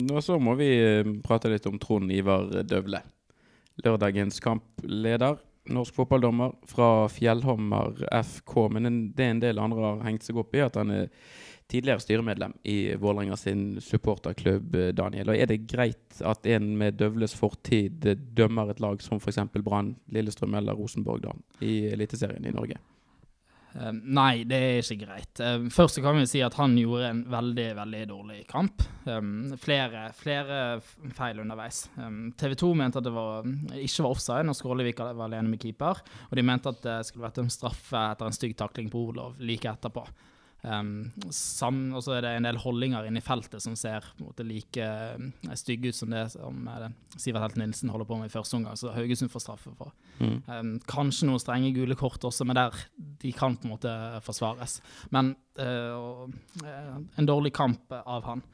Og 0.00 0.22
så 0.24 0.38
må 0.40 0.54
vi 0.56 0.68
eh, 0.78 1.08
prate 1.26 1.50
litt 1.50 1.66
om 1.68 1.76
Trond 1.82 2.12
Ivar 2.14 2.46
Døvle. 2.64 3.02
Lørdagens 3.84 4.38
kampleder. 4.40 5.40
Norsk 5.70 5.96
fotballdommer 5.98 6.54
fra 6.70 7.08
Fjellhammer 7.12 7.98
FK. 8.22 8.54
Men 8.72 9.00
det 9.16 9.26
er 9.26 9.34
en 9.34 9.42
del 9.42 9.60
andre 9.60 9.84
har 9.84 10.04
hengt 10.06 10.24
seg 10.24 10.38
opp 10.40 10.54
i, 10.56 10.62
at 10.64 10.78
han 10.80 10.94
er 10.94 11.10
tidligere 11.70 12.02
styremedlem 12.02 12.54
i 12.68 12.76
Vålerenga 13.00 13.36
sin 13.38 13.80
supporterklubb, 13.80 14.74
eh, 14.74 14.92
Daniel. 14.96 15.30
Og 15.30 15.36
Er 15.36 15.46
det 15.46 15.66
greit 15.70 16.20
at 16.20 16.46
en 16.46 16.76
med 16.78 16.98
Døvles 17.00 17.34
fortid 17.34 18.06
eh, 18.06 18.14
dømmer 18.14 18.70
et 18.70 18.80
lag 18.80 19.02
som 19.02 19.20
f.eks. 19.20 19.38
Brann, 19.62 19.96
Lillestrøm 20.10 20.54
eller 20.54 20.74
Rosenborg 20.74 21.22
da, 21.22 21.36
i 21.60 21.86
Eliteserien 21.92 22.46
i 22.46 22.54
Norge? 22.54 22.80
Um, 23.70 24.00
nei, 24.16 24.42
det 24.48 24.58
er 24.58 24.80
ikke 24.82 25.04
greit. 25.04 25.40
Um, 25.40 25.68
først 25.70 26.00
kan 26.02 26.16
vi 26.18 26.26
si 26.26 26.40
at 26.42 26.56
han 26.58 26.74
gjorde 26.78 27.10
en 27.10 27.20
veldig, 27.30 27.68
veldig 27.78 28.00
dårlig 28.10 28.40
kamp. 28.50 28.82
Um, 29.06 29.52
flere, 29.62 30.08
flere 30.16 30.80
feil 31.14 31.38
underveis. 31.42 31.84
TV 32.40 32.56
2 32.58 32.72
mente 32.74 32.98
at 32.98 33.06
det 33.06 33.14
var, 33.14 33.46
ikke 33.78 34.06
var 34.06 34.16
offside 34.16 34.48
når 34.48 34.58
Skålevik 34.58 35.02
var 35.04 35.22
alene 35.28 35.52
med 35.52 35.62
keeper. 35.62 36.02
Og 36.28 36.34
de 36.36 36.46
mente 36.46 36.72
at 36.72 36.82
det 36.82 36.98
skulle 37.06 37.28
vært 37.28 37.38
en 37.44 37.52
straffe 37.52 38.02
etter 38.10 38.26
en 38.26 38.36
stygg 38.36 38.58
takling 38.58 38.90
på 38.90 39.06
Olov 39.12 39.38
like 39.38 39.70
etterpå. 39.70 40.06
Um, 40.62 41.10
sam, 41.32 41.86
og 41.96 42.02
så 42.04 42.18
er 42.18 42.24
det 42.24 42.30
en 42.36 42.44
del 42.44 42.58
holdinger 42.60 43.06
inne 43.08 43.22
i 43.22 43.24
feltet 43.24 43.62
som 43.64 43.76
ser 43.78 44.04
måte, 44.20 44.44
like 44.44 44.84
uh, 44.84 45.54
stygge 45.56 45.88
ut 45.88 45.96
som 45.96 46.12
det 46.12 46.26
som 46.34 46.66
uh, 46.68 46.90
Sivert 47.16 47.46
Helt 47.46 47.60
Nilsen 47.62 47.92
holder 47.92 48.08
på 48.10 48.18
med 48.20 48.28
i 48.28 48.34
første 48.34 48.58
omgang, 48.58 48.76
så 48.76 48.92
Haugesund 48.92 49.32
får 49.32 49.44
straffe 49.46 49.72
for. 49.78 49.94
Mm. 50.20 50.36
Um, 50.50 50.74
kanskje 50.90 51.30
noen 51.30 51.40
strenge 51.40 51.72
gule 51.76 51.96
kort 51.98 52.24
også, 52.28 52.44
men 52.48 52.60
der 52.60 52.76
de 53.22 53.32
kan 53.36 53.56
på 53.56 53.68
en 53.68 53.74
måte 53.74 53.94
forsvares. 54.26 54.80
Men 55.14 55.32
uh, 55.60 56.28
en 57.16 57.30
dårlig 57.30 57.54
kamp 57.56 57.96
av 58.04 58.28
han. 58.28 58.44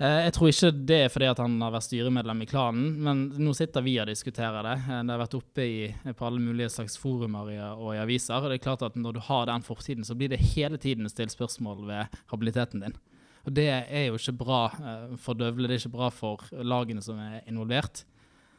Eh, 0.00 0.22
jeg 0.24 0.32
tror 0.32 0.48
ikke 0.48 0.70
det 0.88 0.98
er 1.04 1.10
fordi 1.12 1.28
han 1.28 1.58
har 1.60 1.72
vært 1.74 1.84
styremedlem 1.84 2.38
i 2.40 2.48
klanen, 2.48 2.84
men 3.04 3.18
nå 3.36 3.52
sitter 3.56 3.84
vi 3.84 3.98
og 4.00 4.08
diskuterer 4.08 4.64
det. 4.64 4.76
Eh, 4.86 5.02
det 5.04 5.12
har 5.12 5.20
vært 5.20 5.36
oppe 5.36 5.66
i, 5.66 5.90
på 6.16 6.26
alle 6.26 6.40
mulige 6.40 6.70
slags 6.72 6.96
forumer 7.00 7.50
og 7.74 7.90
i 7.92 8.00
aviser. 8.00 8.38
og 8.38 8.48
det 8.48 8.60
er 8.60 8.64
klart 8.64 8.86
at 8.86 8.96
Når 8.96 9.12
du 9.12 9.20
har 9.20 9.46
den 9.46 9.62
fortiden, 9.62 10.04
så 10.04 10.16
blir 10.16 10.30
det 10.32 10.40
hele 10.56 10.78
tiden 10.78 11.08
stilt 11.08 11.36
spørsmål 11.36 11.86
ved 11.86 12.06
habiliteten 12.32 12.80
din. 12.80 12.96
Og 13.44 13.52
Det 13.52 13.68
er 13.68 14.06
jo 14.06 14.16
ikke 14.16 14.38
bra 14.40 14.62
eh, 14.72 15.16
for 15.18 15.34
Døvle, 15.34 15.68
det 15.68 15.76
er 15.76 15.84
ikke 15.84 15.98
bra 15.98 16.08
for 16.08 16.48
lagene 16.50 17.02
som 17.02 17.18
er 17.18 17.44
involvert. 17.46 18.04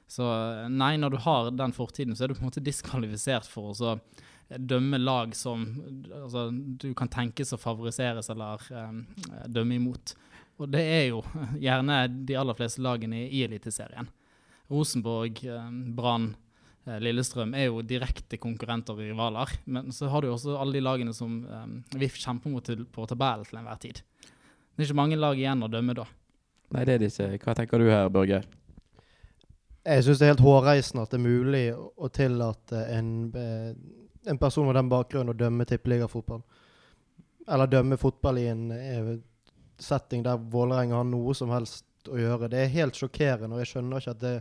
Så 0.08 0.26
nei, 0.70 0.98
når 0.98 1.10
du 1.10 1.18
har 1.24 1.50
den 1.50 1.74
fortiden, 1.74 2.14
så 2.16 2.24
er 2.24 2.28
du 2.28 2.36
på 2.36 2.44
en 2.44 2.52
måte 2.52 2.62
diskvalifisert 2.62 3.48
for 3.48 3.72
å 3.72 3.98
dømme 4.58 4.98
lag 4.98 5.32
som 5.36 5.64
altså, 6.12 6.50
du 6.52 6.94
kan 6.94 7.08
tenkes 7.08 7.54
å 7.56 7.58
favoriseres 7.58 8.28
eller 8.30 8.60
um, 8.76 9.06
dømme 9.48 9.78
imot. 9.80 10.14
Og 10.62 10.70
det 10.70 10.82
er 10.86 11.06
jo 11.10 11.24
gjerne 11.66 12.04
de 12.28 12.38
aller 12.38 12.58
fleste 12.58 12.84
lagene 12.86 13.26
i 13.28 13.44
Eliteserien. 13.46 14.10
Rosenborg, 14.72 15.42
eh, 15.44 15.70
Brann, 15.98 16.36
eh, 16.86 17.00
Lillestrøm 17.02 17.56
er 17.58 17.68
jo 17.68 17.82
direkte 17.84 18.40
konkurrenter 18.40 18.96
og 18.96 19.04
rivaler. 19.04 19.52
Men 19.66 19.92
så 19.96 20.12
har 20.12 20.22
du 20.22 20.30
jo 20.30 20.38
også 20.38 20.56
alle 20.62 20.78
de 20.78 20.86
lagene 20.86 21.16
som 21.18 21.42
eh, 21.44 22.00
VIF 22.00 22.22
kjemper 22.22 22.54
mot 22.54 22.72
på 22.94 23.10
tabellen 23.10 23.48
til 23.50 23.60
enhver 23.60 23.82
tid. 23.82 24.02
Det 24.02 24.86
er 24.86 24.90
ikke 24.90 25.02
mange 25.02 25.20
lag 25.20 25.40
igjen 25.40 25.66
å 25.66 25.72
dømme 25.72 25.98
da. 25.98 26.08
Nei, 26.72 26.86
det 26.88 26.94
er 26.94 27.02
det 27.04 27.12
ikke. 27.12 27.44
Hva 27.44 27.56
tenker 27.58 27.82
du 27.82 27.92
her, 27.92 28.10
Børge? 28.10 28.44
jeg 29.82 30.04
syns 30.06 30.20
det 30.22 30.28
er 30.28 30.30
helt 30.36 30.44
hårreisende 30.46 31.04
at 31.04 31.10
det 31.10 31.18
er 31.18 31.24
mulig 31.24 31.62
å, 31.74 32.08
tillate 32.14 32.84
en, 32.94 33.08
en 33.34 34.38
person 34.38 34.68
med 34.68 34.78
den 34.78 34.92
bakgrunnen 34.92 35.34
å 35.34 35.38
dømme 35.38 35.66
tippeligafotball. 35.66 36.44
Eller 37.50 37.72
dømme 37.72 37.98
fotball 37.98 38.38
i 38.38 38.46
en 38.52 38.68
setting 39.82 40.24
der 40.26 40.38
Vålerenga 40.54 41.00
har 41.02 41.08
noe 41.10 41.34
som 41.38 41.50
helst 41.54 41.86
å 42.10 42.18
gjøre. 42.18 42.50
Det 42.50 42.60
er 42.64 42.72
helt 42.76 42.98
sjokkerende, 42.98 43.54
og 43.56 43.62
jeg 43.64 43.72
skjønner 43.76 44.02
ikke 44.04 44.16
at 44.18 44.22
det 44.26 44.36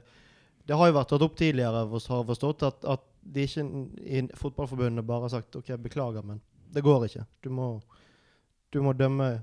Det 0.70 0.76
har 0.76 0.86
jo 0.90 0.94
vært 0.94 1.08
tatt 1.10 1.22
opp 1.24 1.36
tidligere, 1.40 1.80
har 1.88 2.24
forstått, 2.28 2.62
at, 2.62 2.84
at 2.84 3.00
de 3.22 3.42
ikke 3.48 3.62
i 4.06 4.20
Fotballforbundet 4.38 5.04
bare 5.08 5.24
har 5.26 5.32
sagt 5.32 5.56
OK, 5.56 5.72
beklager, 5.82 6.22
men 6.22 6.38
det 6.70 6.82
går 6.86 7.06
ikke. 7.08 7.24
Du 7.42 7.48
må, 7.50 7.70
du 8.70 8.78
må 8.84 8.92
dømme 8.94 9.40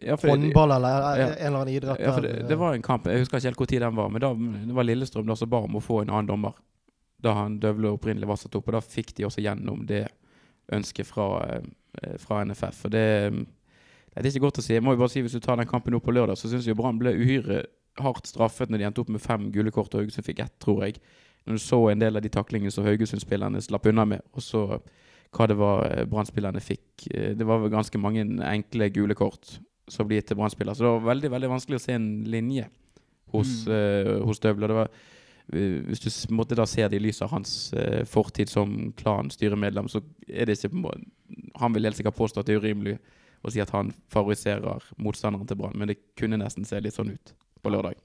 Ja, 0.00 0.16
håndball 0.22 0.70
eller 0.78 1.18
Ja. 1.18 1.26
en 1.26 1.46
eller 1.46 1.58
annen 1.58 1.74
idrett. 1.74 2.00
Ja, 2.00 2.14
det, 2.20 2.48
det 2.48 2.56
var 2.56 2.74
en 2.74 2.82
kamp, 2.86 3.06
jeg 3.10 3.20
husker 3.20 3.36
ikke 3.36 3.48
helt 3.50 3.58
hvor 3.60 3.66
tid 3.74 3.82
den 3.82 3.96
var, 3.98 4.08
men 4.08 4.22
da, 4.22 4.30
det 4.70 4.74
var 4.78 4.86
Lillestrøm 4.86 5.26
da 5.26 5.36
som 5.36 5.50
ba 5.50 5.60
om 5.66 5.76
å 5.76 5.82
få 5.84 6.00
en 6.04 6.10
annen 6.14 6.30
dommer. 6.30 6.54
Da 7.20 7.34
han 7.34 7.58
Døvle 7.60 7.90
opprinnelig 7.98 8.28
var 8.30 8.38
satt 8.38 8.54
opp, 8.54 8.68
og 8.70 8.78
da 8.78 8.80
fikk 8.80 9.12
de 9.18 9.26
også 9.26 9.42
gjennom 9.42 9.84
det 9.90 10.06
ønsket 10.72 11.06
fra, 11.10 11.26
eh, 11.58 12.16
fra 12.22 12.44
NFF. 12.46 12.84
Og 12.86 12.90
det, 12.94 13.04
det 14.18 14.30
er 14.30 14.36
ikke 14.36 14.46
godt 14.48 14.60
å 14.60 14.64
si. 14.64 14.74
Jeg 14.74 14.84
må 14.84 14.94
jo 14.94 15.00
bare 15.02 15.12
si, 15.12 15.22
Hvis 15.24 15.36
du 15.36 15.40
tar 15.40 15.56
den 15.60 15.68
kampen 15.68 15.94
opp 15.94 16.06
på 16.06 16.14
lørdag, 16.14 16.38
så 16.38 16.50
syns 16.50 16.66
jeg 16.66 16.76
Brann 16.78 16.98
ble 16.98 17.14
uhyre 17.14 17.64
hardt 17.98 18.30
straffet 18.30 18.70
når 18.70 18.78
de 18.78 18.86
endte 18.88 19.02
opp 19.02 19.10
med 19.10 19.22
fem 19.22 19.48
gule 19.54 19.72
kort, 19.74 19.94
og 19.94 20.02
Haugesund 20.02 20.26
fikk 20.26 20.42
ett, 20.44 20.54
tror 20.62 20.84
jeg. 20.86 21.00
Når 21.46 21.58
du 21.58 21.62
så 21.62 21.80
en 21.90 22.02
del 22.02 22.18
av 22.18 22.22
de 22.22 22.30
taklingene 22.32 22.72
som 22.74 22.86
Haugesund-spillerne 22.86 23.62
slapp 23.64 23.86
unna 23.90 24.04
med, 24.06 24.24
og 24.36 24.44
så 24.44 24.64
hva 25.34 25.46
det 25.48 25.58
var 25.58 25.84
eh, 25.88 26.04
Brann-spillerne 26.08 26.60
fikk. 26.64 27.08
Eh, 27.12 27.34
Det 27.36 27.46
var 27.46 27.60
vel 27.62 27.72
ganske 27.72 28.00
mange 28.00 28.24
enkle 28.48 28.90
gule 28.94 29.16
kort 29.18 29.58
som 29.88 30.08
ble 30.08 30.20
gitt 30.20 30.30
til 30.32 30.38
Brann-spillere. 30.38 30.76
Så 30.76 30.84
det 30.84 30.94
var 30.94 31.10
veldig 31.12 31.30
veldig 31.34 31.52
vanskelig 31.52 31.80
å 31.80 31.84
se 31.84 31.96
en 31.96 32.10
linje 32.24 32.68
hos, 33.32 33.66
Mm. 33.66 33.72
Uh, 33.72 34.24
hos 34.24 34.40
var, 34.40 34.88
hvis 35.48 36.00
du 36.00 36.32
måtte 36.32 36.56
da 36.56 36.64
se 36.66 36.86
det 36.88 36.96
i 36.96 37.02
lys 37.02 37.20
av 37.22 37.30
hans 37.30 37.74
uh, 37.74 38.04
fortid 38.04 38.48
som 38.48 38.92
klan-styremedlem, 38.96 39.88
så 39.88 40.00
er 40.28 40.46
det 40.46 40.56
ikke 40.56 40.94
Han 41.60 41.74
vil 41.74 41.84
helt 41.84 41.96
sikkert 41.96 42.16
påstå 42.16 42.40
at 42.40 42.46
det 42.46 42.54
er 42.54 42.60
urimelig 42.60 42.98
å 43.42 43.52
si 43.52 43.62
at 43.62 43.72
han 43.74 43.92
favoriserer 44.12 44.86
motstanderen 45.02 45.48
til 45.48 45.58
Brann, 45.60 45.76
men 45.78 45.90
det 45.90 46.00
kunne 46.18 46.40
nesten 46.40 46.66
se 46.68 46.80
litt 46.82 46.96
sånn 46.96 47.14
ut 47.14 47.34
på 47.62 47.72
lørdag. 47.72 48.00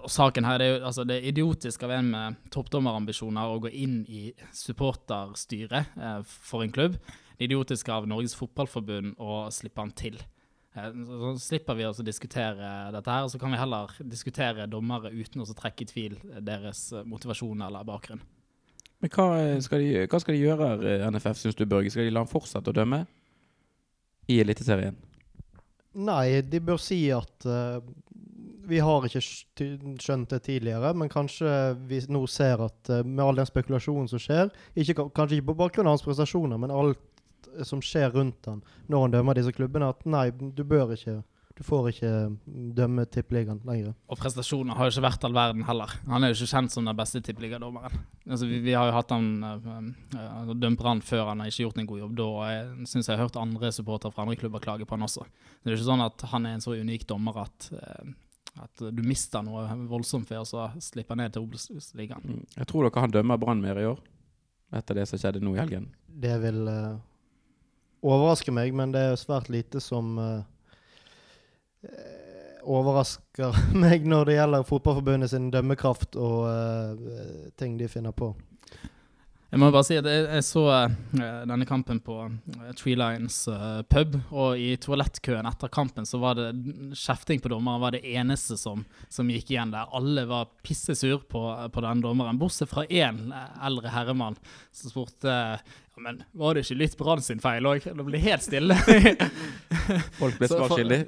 Og 0.00 0.08
saken 0.08 0.46
her, 0.48 0.58
det 0.60 0.66
er 0.66 0.70
jo 0.72 0.84
altså, 0.88 1.04
det 1.04 1.18
er 1.18 1.28
idiotisk 1.28 1.82
av 1.84 1.92
en 1.98 2.12
med 2.14 2.44
toppdommerambisjoner 2.54 3.52
å 3.52 3.60
gå 3.60 3.72
inn 3.76 3.98
i 4.08 4.30
supporterstyret 4.56 5.98
eh, 6.00 6.20
for 6.24 6.64
en 6.64 6.72
klubb. 6.72 6.96
Det 6.96 7.44
er 7.44 7.50
idiotisk 7.50 7.90
av 7.92 8.08
Norges 8.08 8.36
Fotballforbund 8.38 9.18
å 9.20 9.42
slippe 9.52 9.84
han 9.84 9.92
til. 9.96 10.16
Eh, 10.72 10.88
så, 10.96 11.18
så 11.20 11.34
slipper 11.44 11.76
vi 11.76 11.88
altså 11.90 12.06
diskutere 12.06 12.70
dette 12.94 13.18
her, 13.18 13.26
og 13.26 13.34
så 13.34 13.40
kan 13.42 13.52
vi 13.52 13.60
heller 13.60 13.92
diskutere 14.00 14.68
dommere 14.70 15.12
uten 15.12 15.44
å 15.44 15.48
trekke 15.52 15.84
i 15.84 15.90
tvil 15.92 16.16
deres 16.40 16.88
motivasjon 17.04 17.68
eller 17.68 17.84
bakgrunn. 17.88 18.24
Men 19.02 19.10
hva 19.10 19.26
eh, 19.40 19.58
skal 19.64 19.82
de, 19.82 20.04
hva 20.06 20.20
skal 20.22 20.36
de 20.36 20.44
gjøre, 20.44 20.68
eh, 20.86 21.04
NFF, 21.10 21.40
syns 21.40 21.58
du, 21.58 21.66
Børge? 21.66 21.90
Skal 21.90 22.06
de 22.06 22.14
la 22.14 22.22
han 22.22 22.30
fortsette 22.30 22.70
å 22.70 22.76
dømme? 22.76 23.02
I 24.30 24.38
Eliteserien? 24.42 24.96
Nei, 25.92 26.40
de 26.48 26.60
bør 26.64 26.80
si 26.80 27.04
at 27.12 27.46
uh, 27.48 27.82
vi 28.68 28.78
har 28.80 29.04
ikke 29.06 29.22
skjønt 29.22 30.30
det 30.32 30.42
tidligere, 30.46 30.92
men 30.96 31.10
kanskje 31.12 31.74
vi 31.88 32.00
nå 32.08 32.24
ser 32.30 32.62
at 32.64 32.92
uh, 32.92 33.02
med 33.04 33.24
all 33.24 33.40
den 33.40 33.48
spekulasjonen 33.48 34.08
som 34.08 34.22
skjer, 34.22 34.52
ikke, 34.74 35.10
kanskje 35.16 35.38
ikke 35.38 35.50
på 35.52 35.58
bakgrunn 35.64 35.90
av 35.90 35.98
hans 35.98 36.06
prestasjoner, 36.06 36.60
men 36.62 36.72
alt 36.72 37.02
som 37.68 37.82
skjer 37.84 38.14
rundt 38.14 38.48
han 38.48 38.62
når 38.88 39.04
han 39.04 39.14
dømmer 39.16 39.36
disse 39.36 39.52
klubbene, 39.52 39.90
at 39.92 40.06
nei, 40.08 40.30
du 40.32 40.64
bør 40.64 40.94
ikke 40.94 41.20
Du 41.56 41.62
får 41.66 41.90
ikke 41.90 42.10
mm, 42.32 42.38
dømme 42.76 43.04
tippeligaen 43.12 43.60
lenger. 43.68 43.92
Og 44.08 44.18
prestasjonene 44.20 44.76
har 44.78 44.88
jo 44.88 44.94
ikke 44.94 45.04
vært 45.04 45.26
all 45.28 45.36
verden 45.36 45.66
heller. 45.68 45.92
Han 46.08 46.24
er 46.24 46.32
jo 46.32 46.38
ikke 46.38 46.50
kjent 46.54 46.72
som 46.74 46.88
den 46.88 46.96
beste 46.96 47.20
tippeligadommeren. 47.24 47.98
Altså, 48.26 48.48
vi, 48.48 48.62
vi 48.64 48.74
har 48.76 48.88
jo 48.88 48.96
hatt 48.96 49.12
han 49.12 49.28
uh, 49.44 49.68
uh, 50.16 50.54
dømt 50.56 50.80
Brann 50.80 51.04
før 51.04 51.28
han 51.32 51.44
har 51.44 51.52
ikke 51.52 51.66
gjort 51.66 51.82
en 51.82 51.90
god 51.90 52.02
jobb. 52.04 52.16
Da 52.22 52.28
uh, 52.40 52.72
syns 52.88 53.10
jeg 53.10 53.14
har 53.18 53.24
hørt 53.26 53.38
andre 53.40 53.72
supportere 53.74 54.14
fra 54.14 54.24
andre 54.26 54.38
klubber 54.40 54.64
klage 54.64 54.88
på 54.88 54.96
han 54.96 55.06
også. 55.08 55.28
Det 55.60 55.70
er 55.70 55.78
ikke 55.78 55.90
sånn 55.90 56.06
at 56.06 56.26
han 56.32 56.48
er 56.48 56.56
en 56.56 56.64
så 56.64 56.76
unik 56.78 57.06
dommer 57.12 57.44
at, 57.44 57.68
uh, 57.76 58.64
at 58.64 58.84
du 58.88 59.04
mister 59.04 59.44
noe 59.44 59.68
voldsomt 59.92 60.32
ved 60.32 60.40
å 60.40 60.48
så 60.48 60.70
slippe 60.80 61.16
ned 61.20 61.36
til 61.36 61.44
Obos-ligaen. 61.44 62.24
Mm. 62.24 62.42
Jeg 62.56 62.72
tror 62.72 62.88
dere 62.88 63.06
han 63.06 63.16
dømmer 63.20 63.40
Brann 63.42 63.64
mer 63.64 63.80
i 63.80 63.88
år, 63.92 64.00
etter 64.72 65.02
det 65.02 65.08
som 65.10 65.20
skjedde 65.20 65.44
nå 65.44 65.56
i 65.56 65.60
helgen. 65.60 65.92
Det 66.22 66.34
vil 66.42 66.64
uh, 66.68 67.00
overraske 68.02 68.52
meg, 68.54 68.74
men 68.76 68.92
det 68.94 69.02
er 69.12 69.20
svært 69.20 69.50
lite 69.52 69.80
som 69.82 70.16
eh, 70.18 70.42
overrasker 72.62 73.56
meg 73.82 74.06
når 74.06 74.28
det 74.28 74.38
gjelder 74.38 74.66
Fotballforbundet 74.68 75.32
sin 75.32 75.50
dømmekraft 75.50 76.18
og 76.20 76.46
uh, 76.46 77.52
ting 77.58 77.74
de 77.80 77.90
finner 77.90 78.14
på. 78.14 78.32
Jeg 79.52 79.60
må 79.60 79.66
bare 79.68 79.84
si 79.84 79.98
at 80.00 80.06
jeg, 80.08 80.44
så 80.46 80.62
eh, 80.72 80.92
denne 81.44 81.66
kampen 81.68 81.98
på 82.00 82.14
eh, 82.24 82.70
Tree 82.78 82.96
Lions 82.96 83.36
eh, 83.52 83.82
pub, 83.84 84.14
og 84.32 84.56
i 84.56 84.70
toalettkøen 84.80 85.44
etter 85.44 85.68
kampen 85.68 86.08
så 86.08 86.22
var 86.22 86.38
det 86.38 86.46
kjefting 86.96 87.42
på 87.44 87.52
dommeren 87.52 87.82
var 87.82 87.92
det 87.92 88.00
eneste 88.14 88.56
som, 88.56 88.86
som 89.12 89.28
gikk 89.28 89.52
igjen 89.52 89.74
der. 89.74 89.92
Alle 89.92 90.24
var 90.30 90.48
pissesur 90.64 91.20
på, 91.28 91.44
på 91.68 91.84
den 91.84 92.00
dommeren, 92.00 92.40
bortsett 92.40 92.72
fra 92.72 92.86
én 92.88 93.26
eh, 93.28 93.52
eldre 93.68 93.92
herremann 93.92 94.40
som 94.72 94.94
spurte 94.94 95.36
ja, 95.92 96.00
men 96.06 96.22
var 96.40 96.54
det 96.56 96.62
ikke 96.64 96.76
litt 96.80 96.94
Brann 96.96 97.20
sin 97.24 97.40
feil 97.42 97.66
òg? 97.68 97.84
Det 97.84 98.04
ble 98.06 98.20
helt 98.22 98.44
stille. 98.46 98.76
Folk 100.20 100.38
ble 100.38 100.48
Så 100.48 100.56
for- 100.58 100.68
svarskyldig. 100.70 101.00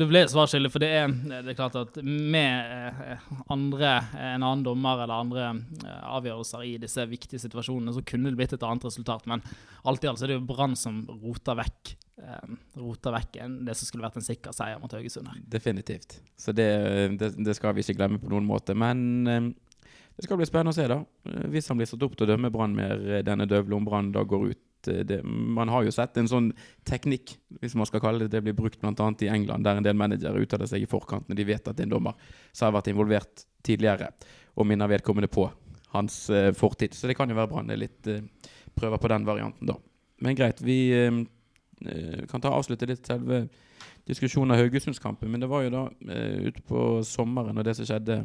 Det 0.00 0.06
ble 0.08 0.22
svarskyldig, 0.32 0.70
for 0.72 0.84
det 0.84 0.90
er, 0.96 1.12
det 1.44 1.52
er 1.52 1.58
klart 1.58 1.76
at 1.80 1.98
med 2.04 2.72
eh, 3.04 3.26
andre, 3.52 3.90
en 4.16 4.42
annen 4.46 4.64
dommer 4.64 5.02
eller 5.04 5.14
andre 5.26 5.44
eh, 5.50 6.06
avgjørelser 6.16 6.64
i 6.68 6.74
disse 6.82 7.04
viktige 7.10 7.42
situasjonene, 7.42 7.92
så 7.96 8.04
kunne 8.06 8.32
det 8.32 8.40
blitt 8.40 8.56
et 8.56 8.64
annet 8.66 8.86
resultat. 8.88 9.26
Men 9.30 9.44
alt 9.84 10.04
i 10.04 10.10
alt 10.10 10.20
så 10.22 10.26
er 10.28 10.34
det 10.34 10.40
jo 10.40 10.46
Brann 10.48 10.76
som 10.78 11.02
roter 11.22 11.58
vekk, 11.60 11.94
eh, 12.24 12.54
roter 12.80 13.16
vekk 13.18 13.38
det 13.68 13.76
som 13.76 13.90
skulle 13.90 14.06
vært 14.06 14.20
en 14.22 14.26
sikker 14.30 14.56
seier 14.56 14.80
mot 14.82 14.92
Haugesund. 14.96 15.28
Definitivt. 15.52 16.18
Så 16.40 16.54
det, 16.56 16.70
det, 17.20 17.34
det 17.44 17.56
skal 17.58 17.76
vi 17.76 17.84
ikke 17.84 17.98
glemme 18.00 18.20
på 18.22 18.32
noen 18.32 18.48
måte. 18.48 18.76
Men 18.78 19.04
eh, 19.28 19.50
det 20.16 20.28
skal 20.28 20.38
bli 20.38 20.46
spennende 20.46 20.70
å 20.70 20.76
se, 20.76 20.86
da. 20.90 21.00
Eh, 21.26 21.48
Hvis 21.50 21.68
han 21.70 21.80
blir 21.80 21.88
satt 21.90 22.02
opp 22.06 22.14
til 22.14 22.26
å 22.26 22.30
dømme 22.34 22.52
Brann 22.54 22.76
mer 22.76 23.00
eh, 23.08 23.24
denne 23.26 23.48
døvle 23.50 23.80
Brann 23.86 24.12
da 24.14 24.22
går 24.22 24.46
ut. 24.52 24.88
eh, 24.88 25.02
Det, 25.02 25.20
man 25.24 25.68
har 25.68 25.82
jo 25.84 25.90
sett 25.94 26.16
en 26.20 26.28
sånn 26.30 26.52
teknikk, 26.86 27.36
hvis 27.60 27.74
man 27.74 27.88
skal 27.88 28.00
kalle 28.04 28.24
det 28.24 28.30
det, 28.30 28.42
blir 28.44 28.54
brukt 28.54 28.80
bl.a. 28.80 29.10
i 29.20 29.32
England, 29.32 29.64
der 29.64 29.80
en 29.80 29.86
del 29.86 29.98
managere 29.98 30.40
uttaler 30.44 30.70
seg 30.70 30.82
i 30.82 30.90
forkant 30.90 31.28
når 31.28 31.36
de 31.40 31.44
vet 31.44 31.68
at 31.68 31.80
en 31.80 31.88
dommer 31.96 32.14
har 32.60 32.72
vært 32.72 32.92
involvert 32.92 33.46
tidligere, 33.64 34.12
og 34.54 34.66
minner 34.66 34.88
vedkommende 34.88 35.28
på 35.28 35.48
hans 35.94 36.30
eh, 36.30 36.52
fortid. 36.52 36.94
Så 36.94 37.08
det 37.10 37.16
kan 37.18 37.30
jo 37.30 37.38
være 37.38 37.50
Brann 37.50 37.70
er 37.70 37.80
litt 37.80 38.06
eh, 38.06 38.22
prøver 38.74 38.98
på 38.98 39.10
den 39.10 39.26
varianten, 39.26 39.66
da. 39.66 39.78
Men 40.22 40.36
greit, 40.38 40.62
vi 40.62 40.92
eh, 40.94 41.22
kan 42.30 42.40
ta 42.40 42.54
avslutte 42.54 42.86
litt 42.86 43.06
selve 43.06 43.48
diskusjonen 44.06 44.54
av 44.54 44.60
Haugesundskampen, 44.60 45.30
men 45.32 45.40
det 45.40 45.48
var 45.48 45.64
jo 45.64 45.70
da 45.72 45.82
ute 46.44 46.60
på 46.68 47.02
sommeren 47.08 47.56
og 47.56 47.64
det 47.64 47.72
som 47.76 47.86
skjedde 47.88 48.18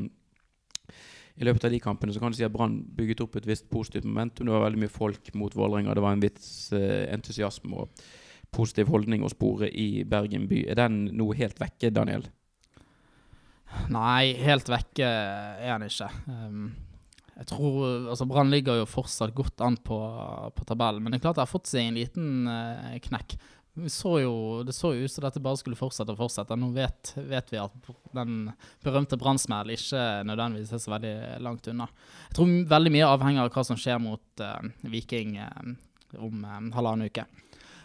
i 1.39 1.47
løpet 1.47 1.69
av 1.69 1.71
de 1.71 1.79
kampene, 1.79 2.13
så 2.13 2.19
kan 2.19 2.33
du 2.33 2.37
si 2.37 2.43
at 2.43 2.51
Brann 2.51 2.81
bygget 2.97 3.21
opp 3.23 3.37
et 3.39 3.47
visst 3.47 3.69
positivt 3.71 4.07
momentum. 4.07 4.49
Det 4.49 4.55
var 4.55 4.65
veldig 4.65 4.81
mye 4.81 4.91
folk 4.91 5.29
mot 5.39 5.53
Vålerenga. 5.55 5.95
Det 5.95 6.03
var 6.03 6.17
en 6.17 6.23
vits 6.23 6.49
eh, 6.75 7.05
entusiasme 7.13 7.79
og 7.79 8.03
positiv 8.51 8.89
holdning 8.91 9.23
å 9.23 9.31
spore 9.31 9.69
i 9.71 10.03
Bergen 10.09 10.49
by. 10.49 10.65
Er 10.73 10.81
den 10.81 11.05
nå 11.15 11.29
helt 11.39 11.61
vekke, 11.61 11.93
Daniel? 11.95 12.27
Nei, 13.93 14.33
helt 14.41 14.69
vekke 14.71 15.07
er 15.07 15.71
han 15.71 15.85
ikke. 15.85 16.09
Um, 16.27 16.71
jeg 17.39 17.47
tror, 17.53 18.09
altså 18.11 18.27
Brann 18.27 18.51
ligger 18.51 18.81
jo 18.81 18.89
fortsatt 18.89 19.31
godt 19.37 19.61
an 19.63 19.77
på, 19.79 19.99
på 20.57 20.65
tabellen, 20.67 21.05
men 21.05 21.13
det 21.13 21.21
er 21.21 21.27
klart 21.29 21.39
det 21.39 21.45
har 21.45 21.53
fått 21.53 21.69
seg 21.71 21.87
en 21.87 21.99
liten 22.01 22.49
uh, 22.49 22.97
knekk. 23.05 23.37
Så 23.87 24.19
jo, 24.23 24.33
det 24.65 24.73
så 24.75 24.91
jo 24.95 25.05
ut 25.05 25.11
som 25.13 25.23
dette 25.25 25.41
bare 25.43 25.59
skulle 25.59 25.77
fortsette 25.77 26.13
og 26.13 26.19
fortsette. 26.19 26.57
Nå 26.59 26.71
vet, 26.75 27.13
vet 27.29 27.51
vi 27.53 27.59
at 27.61 27.91
den 28.15 28.49
berømte 28.83 29.19
brannsmell 29.19 29.73
ikke 29.75 30.01
nødvendigvis 30.27 30.73
er 30.75 30.81
så 30.83 30.93
veldig 30.95 31.13
langt 31.45 31.69
unna. 31.71 31.87
Jeg 32.29 32.37
tror 32.39 32.55
veldig 32.73 32.93
mye 32.95 33.11
avhenger 33.11 33.45
av 33.45 33.53
hva 33.53 33.65
som 33.67 33.79
skjer 33.79 34.01
mot 34.03 34.43
uh, 34.43 34.89
Viking 34.89 35.37
uh, 35.39 35.71
om 36.17 36.43
uh, 36.43 36.57
halvannen 36.75 37.09
uke. 37.11 37.25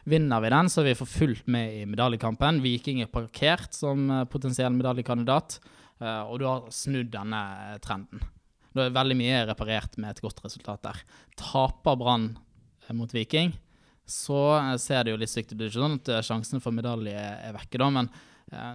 Vinner 0.09 0.43
vi 0.45 0.53
den, 0.53 0.69
så 0.73 0.83
er 0.83 0.91
vi 0.91 0.99
for 0.99 1.09
fullt 1.09 1.47
med 1.49 1.79
i 1.79 1.85
medaljekampen. 1.89 2.61
Viking 2.65 3.01
er 3.05 3.13
parkert 3.13 3.73
som 3.73 4.11
potensiell 4.29 4.75
medaljekandidat, 4.77 5.57
og 6.29 6.35
du 6.43 6.45
har 6.45 6.67
snudd 6.77 7.09
denne 7.15 7.41
trenden. 7.81 8.21
Da 8.77 8.85
er 8.85 8.93
veldig 8.93 9.17
mye 9.17 9.39
reparert 9.49 9.97
med 9.97 10.13
et 10.13 10.21
godt 10.21 10.43
resultat 10.45 10.85
der. 10.85 11.01
Taper 11.41 11.97
Brann 11.97 12.35
mot 12.93 13.17
Viking, 13.17 13.55
så 14.06 14.40
eh, 14.58 14.76
ser 14.82 15.04
det 15.04 15.14
jo 15.14 15.20
litt 15.20 15.32
stygt 15.32 15.52
ut. 15.52 15.58
Det 15.58 15.66
er 15.66 15.73
ikke 15.73 15.82
sånn 15.82 15.99
at 16.00 16.12
eh, 16.12 16.25
sjansen 16.26 16.62
for 16.64 16.76
medalje 16.76 17.16
er 17.16 17.56
vekke 17.56 17.80
da, 17.80 17.90
men 17.94 18.11
eh, 18.52 18.75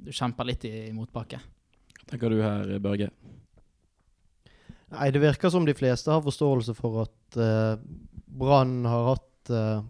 du 0.00 0.12
kjemper 0.14 0.48
litt 0.48 0.66
i, 0.68 0.74
i 0.88 0.94
motbakke. 0.96 1.40
Tenker 2.10 2.32
du 2.32 2.40
her, 2.42 2.70
Børge? 2.82 3.10
Nei, 4.90 5.10
det 5.14 5.22
virker 5.22 5.52
som 5.52 5.66
de 5.66 5.74
fleste 5.78 6.10
har 6.10 6.22
forståelse 6.24 6.74
for 6.78 7.04
at 7.04 7.38
eh, 7.38 7.82
Brann 8.40 8.80
har 8.88 9.12
hatt, 9.12 9.52
eh, 9.54 9.82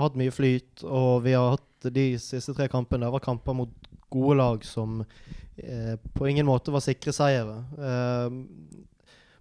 hatt 0.00 0.18
mye 0.18 0.34
flyt, 0.34 0.82
og 0.86 1.26
vi 1.26 1.34
har 1.36 1.54
hatt 1.54 1.90
de 1.94 2.08
siste 2.18 2.54
tre 2.56 2.66
kampene. 2.70 3.06
Det 3.06 3.14
var 3.14 3.22
kamper 3.22 3.54
mot 3.54 3.90
gode 4.10 4.38
lag 4.40 4.64
som 4.66 5.00
eh, 5.02 5.94
på 6.14 6.26
ingen 6.30 6.48
måte 6.48 6.74
var 6.74 6.82
sikre 6.82 7.14
seire. 7.14 7.60
Eh, 7.78 8.82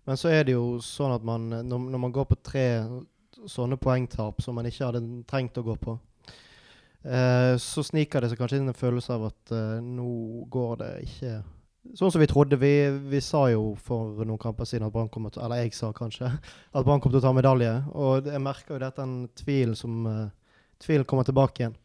men 0.06 0.22
så 0.22 0.30
er 0.30 0.46
det 0.46 0.54
jo 0.54 0.78
sånn 0.86 1.16
at 1.16 1.26
man, 1.26 1.50
når, 1.66 1.90
når 1.96 2.02
man 2.02 2.14
går 2.14 2.28
på 2.30 2.38
tre 2.46 2.66
sånne 3.52 3.80
poengtap 3.82 4.42
som 4.44 4.58
man 4.58 4.68
ikke 4.70 4.90
hadde 4.90 5.04
trengt 5.30 5.58
å 5.60 5.66
gå 5.66 5.76
på, 5.82 5.98
eh, 7.04 7.54
så 7.62 7.84
sniker 7.86 8.22
det 8.22 8.32
seg 8.32 8.42
kanskje 8.42 8.62
inn 8.62 8.72
en 8.72 8.78
følelse 8.78 9.14
av 9.16 9.28
at 9.32 9.54
eh, 9.56 9.84
nå 9.84 10.48
går 10.54 10.82
det 10.84 10.94
ikke 11.10 11.36
Sånn 11.94 12.10
som 12.10 12.18
vi 12.18 12.26
trodde. 12.26 12.58
Vi, 12.58 12.90
vi 13.12 13.20
sa 13.22 13.44
jo 13.52 13.76
for 13.78 14.24
noen 14.26 14.42
kamper 14.42 14.66
siden 14.66 14.88
at 14.88 14.94
Brann 14.96 15.10
kom 15.14 15.28
til 15.30 15.44
Eller 15.46 15.62
jeg 15.62 15.76
sa 15.78 15.92
kanskje 15.94 16.32
at 16.32 16.86
Brann 16.88 16.98
kom 16.98 17.12
til 17.14 17.20
å 17.20 17.26
ta 17.28 17.34
medalje. 17.36 17.76
Og 17.94 18.26
jeg 18.26 18.42
merker 18.42 18.74
jo 18.74 18.82
dette 18.82 19.04
den 19.04 19.28
tvilen 19.38 19.78
som 19.78 20.08
eh, 20.10 20.24
Tvilen 20.82 21.06
kommer 21.08 21.24
tilbake 21.24 21.62
igjen. 21.62 21.76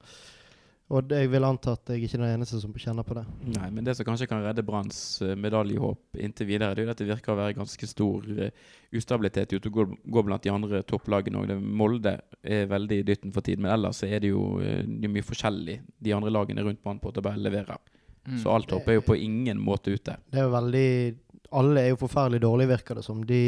Og 0.90 1.12
jeg 1.14 1.28
vil 1.30 1.44
anta 1.47 1.76
at 1.76 1.90
jeg 1.92 2.02
ikke 2.02 2.18
er 2.18 2.23
den 2.25 2.32
eneste 2.35 2.59
som 2.59 2.73
kjenner 2.75 3.06
på 3.06 3.14
det. 3.14 3.23
Nei, 3.54 3.68
men 3.70 3.87
det 3.87 3.94
som 3.94 4.06
kanskje 4.09 4.26
kan 4.26 4.40
redde 4.42 4.64
Branns 4.66 5.20
eh, 5.23 5.37
medaljehåp 5.38 6.18
inntil 6.18 6.49
videre, 6.49 6.75
det 6.75 6.82
er 6.82 6.88
jo 6.88 6.94
at 6.97 7.02
det 7.02 7.06
virker 7.12 7.35
å 7.35 7.38
være 7.38 7.54
ganske 7.61 7.87
stor 7.87 8.26
eh, 8.35 8.50
ustabilitet 8.99 9.54
ute 9.54 9.70
og 9.70 9.76
går, 9.76 9.92
går 10.16 10.26
blant 10.26 10.42
de 10.47 10.50
andre 10.50 10.82
topplagene. 10.82 11.44
Det, 11.47 11.59
Molde 11.62 12.16
er 12.42 12.66
veldig 12.73 12.99
i 12.99 13.06
dytten 13.06 13.35
for 13.37 13.47
tiden, 13.47 13.62
men 13.62 13.76
ellers 13.76 14.02
så 14.02 14.11
er 14.11 14.25
det 14.25 14.32
jo 14.32 14.42
eh, 14.59 14.82
det 14.82 15.06
er 15.06 15.14
mye 15.14 15.28
forskjellig 15.28 15.78
de 16.02 16.16
andre 16.16 16.35
lagene 16.35 16.66
rundt 16.66 16.82
Brann 16.82 16.99
på 17.02 17.14
tabellen 17.14 17.47
leverer. 17.47 17.78
Mm. 18.26 18.40
Så 18.42 18.50
alt 18.50 18.75
håp 18.75 18.90
er 18.90 18.99
jo 18.99 19.06
på 19.06 19.20
ingen 19.23 19.62
måte 19.62 19.94
ute. 19.94 20.18
Det 20.26 20.42
er 20.42 20.49
jo 20.49 20.54
veldig 20.59 20.88
Alle 21.56 21.87
er 21.87 21.94
jo 21.94 22.02
forferdelig 22.02 22.42
dårlige, 22.42 22.75
virker 22.75 22.99
det 22.99 23.06
som. 23.06 23.23
De 23.26 23.40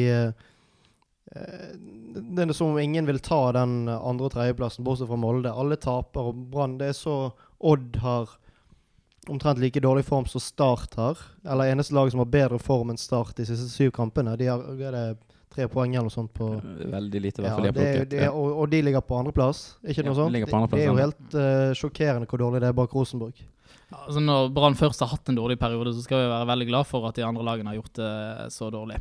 Det 1.33 2.45
er 2.45 2.53
som 2.53 2.75
om 2.75 2.79
ingen 2.79 3.07
vil 3.09 3.19
ta 3.25 3.53
den 3.57 3.89
andre- 3.89 4.29
og 4.29 4.35
tredjeplassen, 4.35 4.85
bortsett 4.85 5.09
fra 5.09 5.17
Molde. 5.17 5.53
Alle 5.53 5.79
taper, 5.81 6.29
og 6.29 6.47
Brann 6.53 6.79
Det 6.79 6.93
er 6.93 6.99
så 6.99 7.17
Odd 7.63 7.97
har 8.03 8.29
omtrent 9.31 9.61
like 9.63 9.81
dårlig 9.81 10.05
form 10.05 10.27
som 10.27 10.43
Start 10.43 10.95
har. 10.99 11.19
Eller 11.47 11.71
eneste 11.73 11.95
lag 11.95 12.11
som 12.11 12.19
har 12.19 12.27
bedre 12.27 12.59
form 12.59 12.91
enn 12.91 12.99
Start 12.99 13.37
de 13.39 13.47
siste 13.47 13.71
syv 13.71 13.93
kampene. 13.95 14.35
De 14.37 14.51
har 14.51 14.61
er 14.61 14.97
det 14.97 15.07
tre 15.53 15.69
poeng 15.69 15.95
eller 15.95 16.09
noe 16.09 16.15
sånt 16.15 16.33
på 16.35 16.49
Veldig 16.65 17.21
lite, 17.21 17.43
i 17.43 17.45
hvert 17.45 17.51
ja, 17.51 17.57
fall. 17.57 17.63
de 17.63 17.69
har 17.69 17.77
det, 17.77 17.87
plukket. 17.87 18.11
det, 18.15 18.29
og, 18.31 18.53
og 18.63 18.71
de 18.73 18.83
ligger 18.87 19.05
på 19.05 19.19
andreplass, 19.21 19.63
ikke 19.85 20.01
Ja, 20.01 20.07
noe 20.09 20.19
sånt? 20.19 20.33
De 20.37 20.45
på 20.49 20.59
andreplass, 20.59 20.79
det 20.79 20.87
er 20.87 20.91
jo 20.91 21.01
helt 21.01 21.37
uh, 21.37 21.73
sjokkerende 21.77 22.31
hvor 22.31 22.41
dårlig 22.41 22.63
det 22.65 22.71
er 22.71 22.79
bak 22.79 22.95
Rosenborg. 22.97 23.43
Altså 23.93 24.23
Når 24.25 24.49
Brann 24.57 24.79
først 24.79 25.05
har 25.05 25.13
hatt 25.13 25.29
en 25.29 25.37
dårlig 25.37 25.59
periode, 25.61 25.93
så 25.93 26.05
skal 26.07 26.23
vi 26.25 26.31
være 26.33 26.49
veldig 26.49 26.69
glad 26.71 26.89
for 26.89 27.05
at 27.09 27.19
de 27.19 27.27
andre 27.27 27.45
lagene 27.45 27.69
har 27.69 27.77
gjort 27.83 28.01
det 28.01 28.13
så 28.55 28.71
dårlig. 28.73 28.97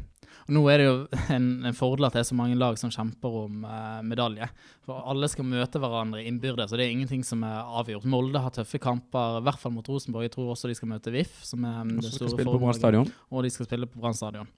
Nå 0.52 0.62
er 0.68 0.82
det 0.82 0.88
jo 0.88 0.96
en, 1.32 1.46
en 1.70 1.76
fordel 1.78 2.08
at 2.10 2.16
det 2.18 2.24
er 2.24 2.28
så 2.28 2.36
mange 2.36 2.58
lag 2.60 2.76
som 2.80 2.92
kjemper 2.92 3.36
om 3.46 3.62
eh, 3.64 4.00
medalje. 4.04 4.50
For 4.84 5.06
alle 5.12 5.30
skal 5.32 5.48
møte 5.48 5.80
hverandre 5.80 6.24
innbyrdes, 6.28 6.74
og 6.74 6.82
det 6.82 6.88
er 6.88 6.96
ingenting 6.96 7.24
som 7.28 7.46
er 7.48 7.62
avgjort. 7.80 8.08
Molde 8.12 8.42
har 8.44 8.52
tøffe 8.56 8.82
kamper, 8.84 9.40
i 9.40 9.46
hvert 9.48 9.62
fall 9.62 9.76
mot 9.76 9.88
Rosenborg. 9.88 10.28
Jeg 10.28 10.34
tror 10.36 10.52
også 10.52 10.72
de 10.72 10.76
skal 10.76 10.92
møte 10.92 11.14
VIF, 11.14 11.38
som 11.48 11.64
er 11.68 11.80
mm, 11.88 11.94
Og 12.02 12.08
det 12.08 12.14
store 12.18 12.58
Brann 12.58 13.14
Og 13.30 13.46
de 13.46 13.54
skal 13.54 13.70
spille 13.70 13.88
på 13.88 14.04
Brann 14.04 14.18
stadion. 14.18 14.52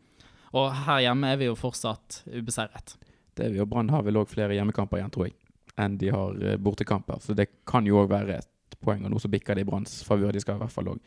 Og 0.53 0.69
her 0.85 1.03
hjemme 1.07 1.29
er 1.33 1.37
vi 1.41 1.49
jo 1.49 1.57
fortsatt 1.57 2.23
ubeseiret. 2.29 2.95
Det 3.33 3.47
er 3.47 3.53
vi, 3.53 3.61
og 3.61 3.69
Brann 3.69 3.89
har 3.93 4.05
vel 4.05 4.17
òg 4.21 4.29
flere 4.29 4.57
hjemmekamper 4.57 5.01
igjen, 5.01 5.13
tror 5.13 5.29
jeg. 5.29 5.37
enn 5.81 5.95
de 5.97 6.09
har 6.13 6.41
eh, 6.45 6.57
bortekamper. 6.61 7.21
Så 7.21 7.33
det 7.37 7.47
kan 7.69 7.85
jo 7.85 8.01
òg 8.01 8.11
være 8.11 8.41
et 8.41 8.77
poeng, 8.81 9.05
og 9.05 9.13
nå 9.13 9.21
så 9.21 9.29
bikker 9.33 9.57
det 9.57 9.65
i 9.65 9.69
Branns 9.69 10.01
favør. 10.05 10.33
De 10.33 10.41
skal 10.41 10.57
i 10.57 10.61
hvert 10.61 10.73
fall 10.73 10.91
òg 10.93 11.01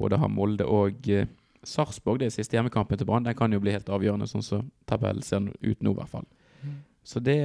både 0.00 0.18
ha 0.18 0.30
Molde 0.30 0.66
og 0.66 1.06
eh, 1.10 1.28
Sarpsborg. 1.66 2.20
Det 2.20 2.30
er 2.30 2.34
siste 2.34 2.56
hjemmekampen 2.56 2.98
til 2.98 3.08
Brann. 3.08 3.26
Den 3.26 3.36
kan 3.38 3.52
jo 3.52 3.60
bli 3.62 3.74
helt 3.74 3.90
avgjørende, 3.92 4.28
sånn 4.30 4.44
som 4.44 4.70
tabellen 4.88 5.24
ser 5.24 5.48
ut 5.48 5.82
nå, 5.82 5.92
i 5.92 5.98
hvert 5.98 6.12
fall. 6.12 6.28
Så 7.06 7.22
det, 7.24 7.40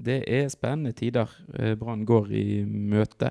det 0.00 0.20
er 0.24 0.52
spennende 0.52 0.94
tider 0.96 1.30
eh, 1.54 1.74
Brann 1.78 2.06
går 2.08 2.30
i 2.32 2.44
møte. 2.64 3.30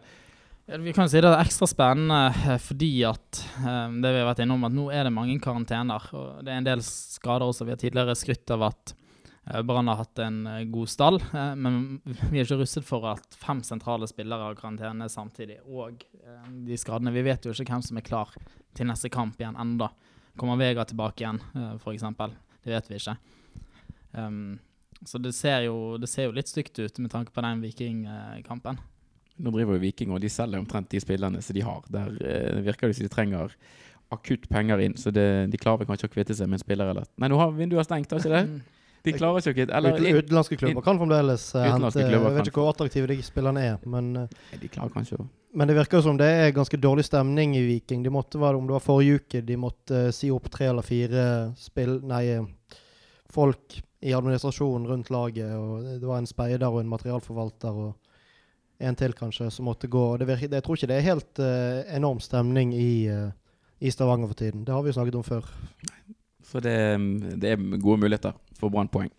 Vi 0.70 0.94
kan 0.94 1.10
si 1.10 1.18
det 1.18 1.32
er 1.32 1.42
ekstra 1.42 1.66
spennende 1.70 2.20
eh, 2.30 2.60
fordi 2.62 2.92
at 3.10 3.42
det 3.58 4.14
vi 4.14 4.22
har 4.22 4.30
vært 4.30 4.44
innom, 4.46 4.68
at 4.68 4.76
nå 4.76 4.90
er 4.94 5.08
det 5.08 5.16
mange 5.16 5.40
karantener. 5.42 6.10
og 6.14 6.44
Det 6.46 6.54
er 6.54 6.62
en 6.62 6.70
del 6.70 6.86
skader 6.86 7.50
også. 7.50 7.66
Vi 7.66 7.74
har 7.74 7.82
tidligere 7.82 8.18
skrytt 8.18 8.54
av 8.54 8.70
at 8.70 8.94
Brann 9.66 9.88
har 9.88 10.02
hatt 10.02 10.20
en 10.22 10.44
eh, 10.48 10.66
god 10.70 10.90
stall, 10.92 11.18
eh, 11.34 11.56
men 11.56 12.02
vi 12.30 12.40
er 12.40 12.46
ikke 12.46 12.60
rustet 12.60 12.86
for 12.86 13.08
at 13.10 13.38
fem 13.40 13.64
sentrale 13.66 14.08
spillere 14.10 14.50
har 14.50 14.58
karantene 14.60 15.08
samtidig. 15.10 15.58
Og 15.66 16.04
eh, 16.22 16.52
de 16.68 16.78
skadene 16.78 17.14
Vi 17.16 17.26
vet 17.26 17.48
jo 17.48 17.56
ikke 17.56 17.72
hvem 17.72 17.86
som 17.86 17.98
er 17.98 18.06
klar 18.06 18.36
til 18.78 18.90
neste 18.90 19.10
kamp 19.14 19.40
igjen 19.42 19.58
enda. 19.60 19.90
Kommer 20.40 20.60
Vega 20.60 20.86
tilbake 20.86 21.24
igjen, 21.24 21.42
eh, 21.56 21.76
f.eks.? 21.80 22.06
Det 22.64 22.76
vet 22.76 22.92
vi 22.92 23.00
ikke. 23.00 23.18
Um, 24.12 24.60
så 25.06 25.20
det 25.22 25.34
ser, 25.34 25.64
jo, 25.70 25.98
det 25.98 26.10
ser 26.12 26.28
jo 26.28 26.36
litt 26.36 26.50
stygt 26.52 26.80
ut 26.80 26.98
med 27.00 27.12
tanke 27.12 27.32
på 27.32 27.44
den 27.46 27.62
Vikingkampen. 27.64 28.80
Nå 29.40 29.54
driver 29.56 29.78
jo 29.78 29.84
Viking 29.84 30.12
og 30.12 30.20
de 30.20 30.32
selger 30.32 30.60
omtrent 30.60 30.90
de 30.92 31.00
spillerne 31.00 31.42
som 31.44 31.56
de 31.56 31.64
har. 31.64 31.86
Der 31.92 32.18
eh, 32.20 32.60
virker 32.66 32.90
det 32.90 32.98
som 32.98 33.08
de 33.08 33.14
trenger 33.14 33.56
akutt 34.12 34.50
penger 34.50 34.82
inn, 34.84 34.98
så 34.98 35.14
det, 35.14 35.24
de 35.54 35.62
klarer 35.62 35.88
kanskje 35.88 36.10
å 36.10 36.12
kvitte 36.12 36.36
seg 36.36 36.50
med 36.50 36.58
en 36.58 36.64
spiller 36.64 36.90
eller 36.92 37.08
Nei, 37.22 37.30
nå 37.30 37.38
har 37.40 37.54
vinduet 37.54 37.88
stengt, 37.88 38.12
har 38.12 38.24
ikke 38.24 38.36
det? 38.36 38.62
De 39.04 39.14
klarer 39.16 39.42
ikke 39.42 39.54
å 39.54 39.58
kvitte 39.58 39.76
Eller 39.78 40.00
utenlandske 40.20 40.58
klubber 40.60 40.84
kan 40.86 41.00
fremdeles 41.00 41.50
Utenlandske 41.56 42.04
hente 42.04 42.16
Jeg 42.18 42.38
vet 42.38 42.52
ikke 42.52 42.64
hvor 42.64 42.74
attraktive 42.74 43.12
de 43.12 43.20
spillerne 43.26 43.66
er, 43.74 43.78
men, 43.90 44.10
eh, 44.26 44.58
de 44.60 44.72
klarer 44.72 44.96
kanskje 44.96 45.22
men 45.50 45.66
det 45.66 45.80
virker 45.80 46.04
som 46.06 46.14
det 46.14 46.28
er 46.30 46.52
ganske 46.54 46.78
dårlig 46.78 47.08
stemning 47.08 47.56
i 47.58 47.64
Viking. 47.66 48.04
De 48.06 48.12
måtte, 48.14 48.38
være, 48.38 48.60
om 48.60 48.68
det 48.70 48.76
var 48.76 48.84
forrige 48.86 49.16
uke, 49.18 49.40
de 49.42 49.56
måtte 49.58 50.02
eh, 50.06 50.12
si 50.14 50.28
opp 50.30 50.46
tre 50.54 50.68
eller 50.70 50.86
fire 50.86 51.24
spill... 51.58 51.96
Nei, 52.06 52.38
folk 53.34 53.80
i 54.06 54.14
administrasjonen 54.14 54.86
rundt 54.86 55.10
laget. 55.10 55.50
og 55.58 55.88
Det 55.88 56.06
var 56.06 56.22
en 56.22 56.30
speider 56.30 56.68
og 56.70 56.84
en 56.84 56.92
materialforvalter 56.94 57.82
og 57.82 58.86
en 58.86 59.00
til 59.02 59.18
kanskje 59.18 59.50
som 59.56 59.66
måtte 59.66 59.90
gå. 59.90 60.04
Det 60.22 60.30
virker, 60.30 60.54
jeg 60.54 60.68
tror 60.68 60.78
ikke 60.78 60.92
det 60.94 61.00
er 61.00 61.08
helt 61.08 61.42
enorm 61.98 62.22
stemning 62.22 62.76
i, 62.78 63.10
i 63.82 63.90
Stavanger 63.90 64.30
for 64.30 64.38
tiden. 64.38 64.68
Det 64.70 64.74
har 64.74 64.86
vi 64.86 64.94
jo 64.94 65.00
snakket 65.00 65.18
om 65.18 65.26
før. 65.26 65.50
Så 66.46 66.62
det, 66.62 66.78
det 67.42 67.56
er 67.56 67.82
gode 67.82 68.06
muligheter 68.06 68.38
for 68.60 68.74
Brann-poeng. 68.74 69.10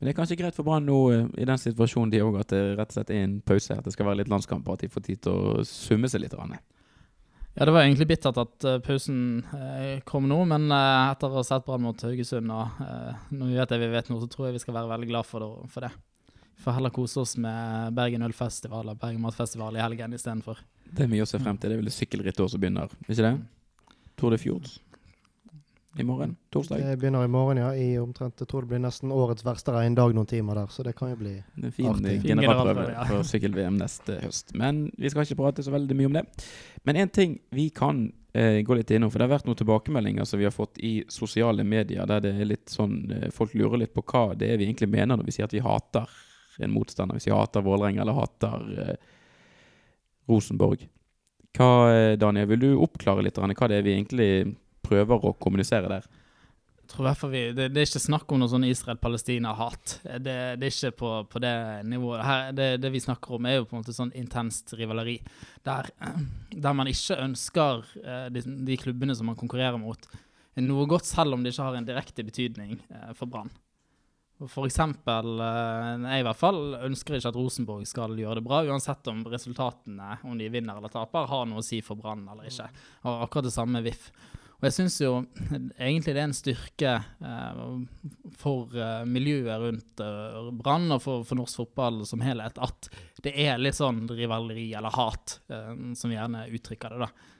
Men 0.00 0.08
det 0.08 0.14
er 0.14 0.16
kanskje 0.16 0.38
greit 0.40 0.56
for 0.56 0.64
Brann 0.64 0.86
nå 0.88 0.98
eh, 1.12 1.24
i 1.42 1.46
den 1.48 1.60
situasjonen 1.60 2.12
de 2.12 2.22
òg, 2.24 2.38
at 2.40 2.52
det 2.54 2.60
rett 2.78 2.88
og 2.88 2.96
slett 2.96 3.10
er 3.12 3.24
en 3.26 3.38
pause. 3.44 3.76
At 3.76 3.84
det 3.84 3.92
skal 3.92 4.08
være 4.08 4.22
litt 4.22 4.32
landskamper, 4.32 4.78
at 4.78 4.84
de 4.86 4.88
får 4.92 5.04
tid 5.04 5.20
til 5.26 5.36
å 5.36 5.64
summe 5.68 6.08
seg 6.08 6.24
litt. 6.24 6.32
grann. 6.32 6.56
Ja, 7.52 7.66
det 7.66 7.74
var 7.74 7.84
egentlig 7.84 8.08
bittert 8.08 8.40
at 8.40 8.64
eh, 8.64 8.80
pausen 8.86 9.20
eh, 9.58 10.00
kom 10.08 10.24
nå, 10.30 10.40
men 10.48 10.72
etter 10.72 11.28
å 11.28 11.42
ha 11.42 11.44
sett 11.44 11.68
Brann 11.68 11.84
mot 11.84 12.06
Haugesund 12.08 12.48
og 12.48 12.80
når 13.28 13.52
vi 13.52 13.60
vet 13.60 13.74
det 13.74 13.82
vi 13.84 13.92
vet 13.92 14.08
nå, 14.08 14.22
så 14.24 14.32
tror 14.32 14.48
jeg 14.48 14.56
vi 14.56 14.64
skal 14.64 14.78
være 14.80 14.94
veldig 14.94 15.12
glad 15.12 15.28
for 15.28 15.84
det. 15.84 15.92
Vi 16.56 16.64
får 16.64 16.78
heller 16.78 16.96
kose 16.96 17.20
oss 17.20 17.36
med 17.40 17.92
Bergen 17.96 18.24
Ølfestival 18.24 18.92
og 18.92 19.00
Bergen 19.00 19.20
Matfestival 19.24 19.76
i 19.76 19.84
helgen 19.84 20.16
istedenfor. 20.16 20.64
Det 20.88 21.04
er 21.04 21.12
mye 21.12 21.24
å 21.24 21.28
se 21.28 21.40
frem 21.40 21.60
til. 21.60 21.72
Det 21.72 21.76
er 21.76 21.84
vel 21.84 21.92
sykkelrittet 21.92 22.40
også 22.40 22.56
som 22.56 22.62
begynner, 22.64 22.92
ikke 23.04 23.24
det? 23.24 23.34
Tour 24.16 24.32
de 24.32 24.40
Fjords 24.40 24.80
i 25.98 26.04
morgen, 26.06 26.36
torsdag. 26.54 26.78
Det 26.78 26.98
begynner 27.00 27.24
i 27.24 27.28
morgen, 27.28 27.58
ja. 27.58 27.70
I 27.74 27.98
omtrent, 27.98 28.38
jeg 28.38 28.46
tror 28.48 28.62
det 28.62 28.70
blir 28.70 28.82
nesten 28.84 29.10
årets 29.10 29.42
verste 29.44 29.72
regndag 29.74 30.14
noen 30.14 30.28
timer 30.30 30.60
der, 30.60 30.70
så 30.70 30.84
det 30.86 30.92
kan 30.98 31.10
jo 31.10 31.16
bli 31.18 31.32
Det 31.56 31.66
en 31.66 31.74
fin 31.74 31.88
Artig. 31.90 32.12
eh, 32.12 32.20
Fin 32.22 32.38
generalprøve 32.38 32.92
ja. 32.92 33.04
for 33.08 33.26
sykkel-VM 33.26 33.78
neste 33.80 34.20
høst. 34.22 34.54
Men 34.54 34.84
vi 34.96 35.10
skal 35.10 35.26
ikke 35.26 35.40
prate 35.42 35.64
så 35.66 35.74
veldig 35.74 35.96
mye 35.98 36.10
om 36.12 36.18
det. 36.20 36.24
Men 36.86 37.00
en 37.02 37.10
ting 37.10 37.34
vi 37.50 37.66
kan 37.74 38.04
eh, 38.32 38.60
gå 38.62 38.78
litt 38.78 38.90
innom, 38.94 39.10
for 39.10 39.18
det 39.18 39.26
har 39.26 39.34
vært 39.34 39.50
noen 39.50 39.58
tilbakemeldinger 39.58 40.30
som 40.30 40.38
vi 40.38 40.46
har 40.46 40.54
fått 40.54 40.78
i 40.78 40.94
sosiale 41.10 41.66
medier, 41.66 42.06
der 42.06 42.22
det 42.22 42.36
er 42.38 42.52
litt 42.52 42.70
sånn 42.70 42.96
eh, 43.10 43.28
Folk 43.34 43.58
lurer 43.58 43.82
litt 43.82 43.94
på 43.96 44.06
hva 44.06 44.28
det 44.38 44.52
er 44.54 44.62
vi 44.62 44.70
egentlig 44.70 44.92
mener 44.94 45.18
når 45.18 45.26
vi 45.26 45.36
sier 45.40 45.50
at 45.50 45.58
vi 45.58 45.64
hater 45.64 46.06
en 46.60 46.70
motstander. 46.74 47.18
Hvis 47.18 47.26
vi 47.26 47.34
hater 47.34 47.66
Vålerenga 47.66 48.02
eller 48.06 48.18
hater 48.20 48.72
eh, 48.78 48.96
Rosenborg. 50.30 50.86
Hva, 51.58 51.70
eh, 51.90 52.16
Daniel, 52.20 52.46
vil 52.52 52.62
du 52.62 52.70
oppklare 52.78 53.26
litt 53.26 53.38
hva 53.40 53.68
det 53.68 53.80
er 53.80 53.86
vi 53.86 53.96
egentlig 53.98 54.32
prøver 54.90 55.30
å 55.30 55.36
kommunisere 55.38 55.90
der? 55.92 56.10
Tror 56.90 57.06
hvert 57.06 57.22
vi, 57.30 57.42
det, 57.54 57.68
det 57.70 57.82
er 57.82 57.86
ikke 57.86 58.02
snakk 58.02 58.32
om 58.34 58.40
noe 58.42 58.50
sånn 58.50 58.66
Israel-Palestina-hat. 58.66 60.00
Det, 60.02 60.34
det 60.58 60.66
er 60.66 60.72
ikke 60.72 60.96
på, 60.98 61.10
på 61.30 61.42
det 61.42 61.52
nivået. 61.86 62.24
Her, 62.26 62.48
det, 62.56 62.66
det 62.82 62.90
vi 62.90 63.02
snakker 63.04 63.36
om, 63.36 63.46
er 63.46 63.60
jo 63.60 63.68
på 63.70 63.76
en 63.76 63.84
måte 63.84 63.94
sånn 63.94 64.10
intenst 64.18 64.74
rivaleri. 64.74 65.20
Der, 65.66 65.92
der 66.66 66.74
man 66.74 66.90
ikke 66.90 67.20
ønsker 67.22 67.86
eh, 68.02 68.26
de, 68.34 68.42
de 68.66 68.78
klubbene 68.80 69.14
som 69.14 69.30
man 69.30 69.38
konkurrerer 69.38 69.78
mot, 69.78 70.10
noe 70.60 70.86
godt, 70.90 71.06
selv 71.06 71.36
om 71.36 71.44
det 71.44 71.54
ikke 71.54 71.68
har 71.68 71.78
en 71.78 71.86
direkte 71.86 72.26
betydning 72.26 72.74
eh, 72.90 73.12
for 73.14 73.30
Brann. 73.30 73.52
For 74.48 74.66
eksempel, 74.66 75.38
eh, 75.46 76.08
jeg 76.08 76.24
i 76.24 76.26
hvert 76.26 76.42
fall 76.42 76.60
ønsker 76.88 77.20
ikke 77.20 77.30
at 77.30 77.38
Rosenborg 77.38 77.86
skal 77.86 78.18
gjøre 78.18 78.40
det 78.40 78.46
bra, 78.48 78.64
uansett 78.66 79.12
om 79.12 79.22
resultatene, 79.30 80.18
om 80.26 80.34
de 80.40 80.50
vinner 80.50 80.80
eller 80.80 80.90
taper, 80.90 81.30
har 81.30 81.46
noe 81.46 81.62
å 81.62 81.66
si 81.70 81.78
for 81.86 82.00
Brann 82.00 82.26
eller 82.26 82.50
ikke. 82.50 82.66
Og 83.06 83.26
akkurat 83.28 83.46
det 83.46 83.54
samme 83.54 83.86
VIF. 83.86 84.10
Og 84.60 84.66
jeg 84.68 84.76
syns 84.76 84.98
jo 85.00 85.10
egentlig 85.80 86.12
det 86.12 86.20
er 86.20 86.26
en 86.26 86.36
styrke 86.36 86.90
eh, 87.00 87.60
for 88.36 88.76
eh, 88.76 89.06
miljøet 89.08 89.62
rundt 89.62 90.02
eh, 90.04 90.50
Brann 90.60 90.92
og 90.92 91.00
for, 91.00 91.24
for 91.24 91.40
norsk 91.40 91.62
fotball 91.62 92.02
som 92.08 92.20
helhet 92.20 92.60
at 92.60 92.90
det 93.24 93.32
er 93.40 93.60
litt 93.60 93.78
sånn 93.78 94.04
rivaleri 94.12 94.68
eller 94.76 94.92
hat, 94.92 95.38
eh, 95.48 95.72
som 95.96 96.12
vi 96.12 96.18
gjerne 96.18 96.44
uttrykker 96.52 96.92
det, 96.92 97.08
da. 97.08 97.30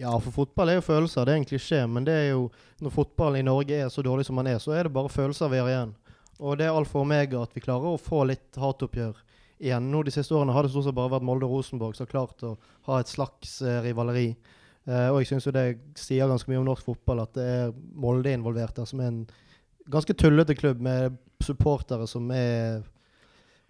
Ja, 0.00 0.14
for 0.16 0.32
fotball 0.32 0.70
er 0.72 0.78
jo 0.78 0.86
følelser. 0.86 1.26
Det 1.28 1.32
er 1.34 1.38
en 1.42 1.48
klisjé, 1.50 1.80
men 1.84 2.06
det 2.08 2.14
er 2.16 2.28
jo 2.30 2.46
når 2.80 2.94
fotballen 2.94 3.42
i 3.42 3.48
Norge 3.50 3.82
er 3.84 3.90
så 3.92 4.04
dårlig 4.04 4.24
som 4.24 4.38
man 4.40 4.48
er, 4.48 4.56
så 4.62 4.72
er 4.72 4.88
det 4.88 4.94
bare 4.96 5.12
følelser 5.12 5.50
vi 5.52 5.60
har 5.60 5.68
igjen. 5.68 5.92
Og 6.40 6.56
det 6.56 6.70
er 6.70 6.76
alfa 6.76 6.96
og 6.96 7.04
omega 7.04 7.42
at 7.44 7.52
vi 7.52 7.60
klarer 7.60 7.92
å 7.92 8.00
få 8.00 8.22
litt 8.30 8.56
hatoppgjør 8.56 9.18
igjen. 9.60 9.90
Nå 9.92 10.02
De 10.06 10.14
siste 10.14 10.32
årene 10.32 10.54
har 10.56 10.64
det 10.64 10.72
stort 10.72 10.88
sett 10.88 10.96
bare 10.96 11.12
vært 11.18 11.26
Molde 11.28 11.44
og 11.44 11.58
Rosenborg 11.58 11.98
som 11.98 12.06
har 12.06 12.14
klart 12.14 12.46
å 12.48 12.54
ha 12.88 13.00
et 13.00 13.12
slags 13.12 13.58
eh, 13.60 13.82
rivaleri. 13.84 14.30
Eh, 14.90 15.08
og 15.12 15.20
jeg 15.20 15.30
syns 15.30 15.46
jo 15.46 15.54
det 15.54 15.64
sier 15.98 16.30
ganske 16.30 16.50
mye 16.50 16.60
om 16.60 16.66
norsk 16.66 16.88
fotball 16.88 17.22
at 17.22 17.34
det 17.38 17.46
er 17.46 17.74
Molde 18.00 18.32
involvert 18.34 18.74
der, 18.78 18.88
som 18.88 19.02
er 19.02 19.12
en 19.12 19.20
ganske 19.90 20.14
tullete 20.18 20.56
klubb 20.58 20.80
med 20.82 21.18
supportere 21.42 22.06
som 22.10 22.30
er 22.34 22.82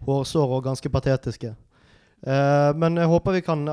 hårsåre 0.05 0.57
og 0.57 0.65
ganske 0.65 0.89
patetiske. 0.89 1.53
Uh, 2.21 2.69
men 2.77 2.99
jeg 3.01 3.09
håper 3.09 3.33
vi 3.33 3.39
kan 3.41 3.63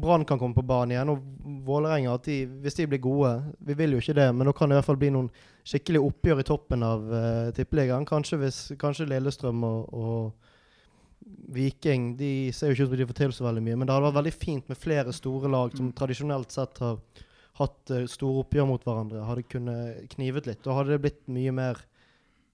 Brann 0.00 0.22
kan 0.24 0.38
komme 0.40 0.56
på 0.56 0.64
banen 0.64 0.94
igjen. 0.94 1.10
Og 1.12 1.64
Vålerenga, 1.66 2.14
de, 2.24 2.38
hvis 2.64 2.78
de 2.78 2.86
blir 2.88 3.02
gode 3.04 3.34
Vi 3.60 3.74
vil 3.76 3.92
jo 3.92 4.00
ikke 4.00 4.16
det, 4.16 4.30
men 4.32 4.48
nå 4.48 4.54
kan 4.56 4.70
det 4.70 4.76
i 4.76 4.78
hvert 4.78 4.88
fall 4.88 5.00
bli 5.00 5.10
noen 5.12 5.28
skikkelig 5.68 6.00
oppgjør 6.06 6.40
i 6.40 6.46
toppen 6.48 6.84
av 6.86 7.04
uh, 7.12 7.50
Tippeligaen. 7.56 8.08
Kanskje, 8.08 8.40
kanskje 8.80 9.08
Lillestrøm 9.10 9.64
og, 9.68 9.92
og 9.92 10.49
Viking 11.50 12.16
De 12.18 12.50
ser 12.54 12.70
jo 12.70 12.76
ikke 12.76 12.86
ut 12.86 12.92
som 12.92 13.00
de 13.00 13.08
får 13.10 13.18
til 13.22 13.34
så 13.36 13.46
veldig 13.48 13.64
mye. 13.66 13.78
Men 13.80 13.88
det 13.90 13.96
hadde 13.96 14.08
vært 14.10 14.20
veldig 14.20 14.36
fint 14.36 14.70
med 14.70 14.78
flere 14.80 15.14
store 15.16 15.50
lag 15.52 15.76
som 15.76 15.92
tradisjonelt 15.96 16.54
sett 16.54 16.78
har 16.84 16.98
hatt 17.60 17.92
uh, 17.94 18.04
store 18.08 18.44
oppgjør 18.44 18.68
mot 18.70 18.84
hverandre. 18.86 19.24
Hadde 19.28 19.46
kunnet 19.50 20.04
knivet 20.14 20.46
litt. 20.48 20.62
Da 20.64 20.76
hadde 20.78 20.94
det 20.96 21.02
blitt 21.06 21.24
mye 21.32 21.52
mer 21.56 21.80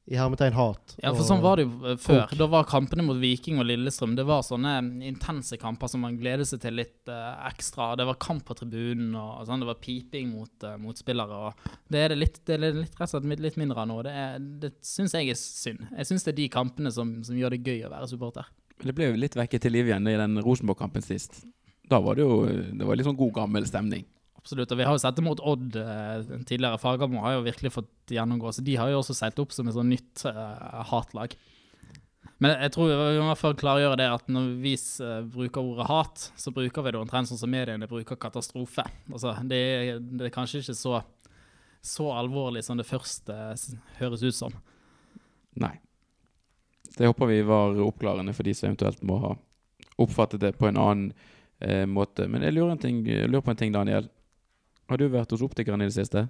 i 0.07 0.15
hermetegn 0.15 0.55
hat. 0.55 0.93
Ja, 1.03 1.11
for 1.11 1.27
sånn 1.27 1.41
var 1.43 1.59
det 1.59 1.65
jo 1.65 1.73
eh, 1.91 1.97
før. 1.99 2.31
Da 2.39 2.47
var 2.47 2.67
kampene 2.71 3.03
mot 3.03 3.19
Viking 3.19 3.59
og 3.59 3.67
Lillestrøm 3.67 4.13
Det 4.15 4.23
var 4.29 4.45
sånne 4.47 4.77
intense 5.03 5.59
kamper 5.59 5.91
som 5.91 6.05
man 6.07 6.15
gleder 6.21 6.47
seg 6.47 6.61
til 6.63 6.77
litt 6.79 7.11
uh, 7.11 7.33
ekstra. 7.49 7.89
Det 7.99 8.07
var 8.07 8.19
kamp 8.23 8.45
på 8.47 8.55
tribunen, 8.61 9.17
og 9.19 9.41
sånn. 9.49 9.65
det 9.65 9.71
var 9.73 9.81
piping 9.83 10.31
mot 10.31 10.67
uh, 10.69 10.77
motspillere. 10.79 11.41
Og 11.49 11.73
det 11.91 12.05
er 12.05 12.15
det 12.15 12.21
litt, 12.21 12.39
det 12.47 12.55
er 12.55 12.63
litt, 12.69 12.95
rett 12.95 13.03
og 13.03 13.17
slett 13.17 13.43
litt 13.49 13.59
mindre 13.59 13.83
av 13.83 13.91
nå. 13.91 13.99
Det, 14.07 14.15
er- 14.15 14.47
det 14.63 14.73
syns 14.87 15.17
jeg 15.19 15.35
er 15.35 15.41
synd. 15.41 15.83
Jeg 15.91 16.11
syns 16.13 16.29
det 16.29 16.37
er 16.37 16.39
de 16.45 16.49
kampene 16.55 16.95
som, 16.95 17.17
som 17.27 17.43
gjør 17.43 17.57
det 17.59 17.65
gøy 17.67 17.83
å 17.89 17.93
være 17.97 18.11
supporter. 18.15 18.47
Men 18.79 18.91
det 18.91 18.97
ble 18.97 19.11
jo 19.11 19.21
litt 19.21 19.37
vekket 19.39 19.65
til 19.65 19.75
liv 19.77 19.89
igjen 19.89 20.09
i 20.11 20.19
den 20.21 20.41
Rosenborg-kampen 20.45 21.05
sist. 21.05 21.43
Da 21.89 22.01
var 22.03 22.19
det 22.19 22.27
jo 22.27 22.45
det 22.47 22.87
var 22.87 22.99
litt 22.99 23.09
sånn 23.09 23.19
god, 23.19 23.35
gammel 23.39 23.67
stemning. 23.69 24.05
Absolutt. 24.47 24.71
Og 24.71 24.79
vi 24.79 24.87
har 24.87 24.95
jo 24.95 25.03
sett 25.03 25.17
det 25.19 25.25
mot 25.27 25.41
Odd 25.43 25.75
eh, 25.81 26.29
tidligere. 26.47 26.79
Fagermo 26.79 27.23
har 27.25 27.35
jo 27.35 27.47
virkelig 27.49 27.73
fått 27.75 28.15
gjennomgå. 28.15 28.53
Så 28.55 28.63
de 28.67 28.77
har 28.79 28.93
jo 28.93 29.01
også 29.01 29.17
seilt 29.19 29.41
opp 29.43 29.55
som 29.55 29.67
et 29.67 29.75
sånn 29.75 29.91
nytt 29.91 30.23
uh, 30.29 30.85
hatlag. 30.93 31.35
Men 32.43 32.53
jeg 32.61 32.75
tror 32.77 32.93
vi 32.93 33.25
må 33.25 33.35
fall 33.39 33.57
klargjøre 33.59 33.97
det 33.99 34.07
at 34.13 34.31
når 34.31 34.53
vi 34.61 34.75
eh, 34.77 35.19
bruker 35.33 35.65
ordet 35.65 35.89
hat, 35.89 36.29
så 36.37 36.53
bruker 36.55 36.85
vi 36.85 36.93
det 36.93 37.01
omtrent 37.01 37.31
sånn 37.31 37.41
som 37.41 37.51
mediene 37.51 37.89
bruker 37.91 38.19
katastrofe. 38.21 38.85
Altså, 39.09 39.33
det, 39.49 39.61
det 40.13 40.29
er 40.29 40.35
kanskje 40.35 40.61
ikke 40.61 40.77
så, 40.77 41.01
så 41.81 42.11
alvorlig 42.13 42.63
som 42.67 42.79
det 42.79 42.87
først 42.87 43.33
høres 44.03 44.27
ut 44.27 44.37
som. 44.37 44.55
Nei. 45.57 45.79
Det 46.97 47.07
håper 47.07 47.29
vi 47.29 47.43
var 47.45 47.77
oppklarende 47.85 48.33
for 48.37 48.47
de 48.47 48.55
som 48.57 48.71
eventuelt 48.71 49.03
må 49.05 49.19
ha 49.21 49.35
oppfattet 50.01 50.41
det 50.41 50.53
på 50.57 50.69
en 50.69 50.79
annen 50.81 51.13
eh, 51.61 51.85
måte. 51.89 52.29
Men 52.29 52.45
jeg 52.45 52.57
lurer, 52.57 52.75
en 52.75 52.81
ting, 52.81 53.03
jeg 53.09 53.29
lurer 53.29 53.45
på 53.45 53.53
en 53.53 53.61
ting, 53.61 53.73
Daniel. 53.73 54.09
Har 54.89 55.01
du 55.01 55.09
vært 55.13 55.33
hos 55.35 55.45
optikeren 55.45 55.83
i 55.83 55.89
det 55.89 55.97
siste? 55.97 56.27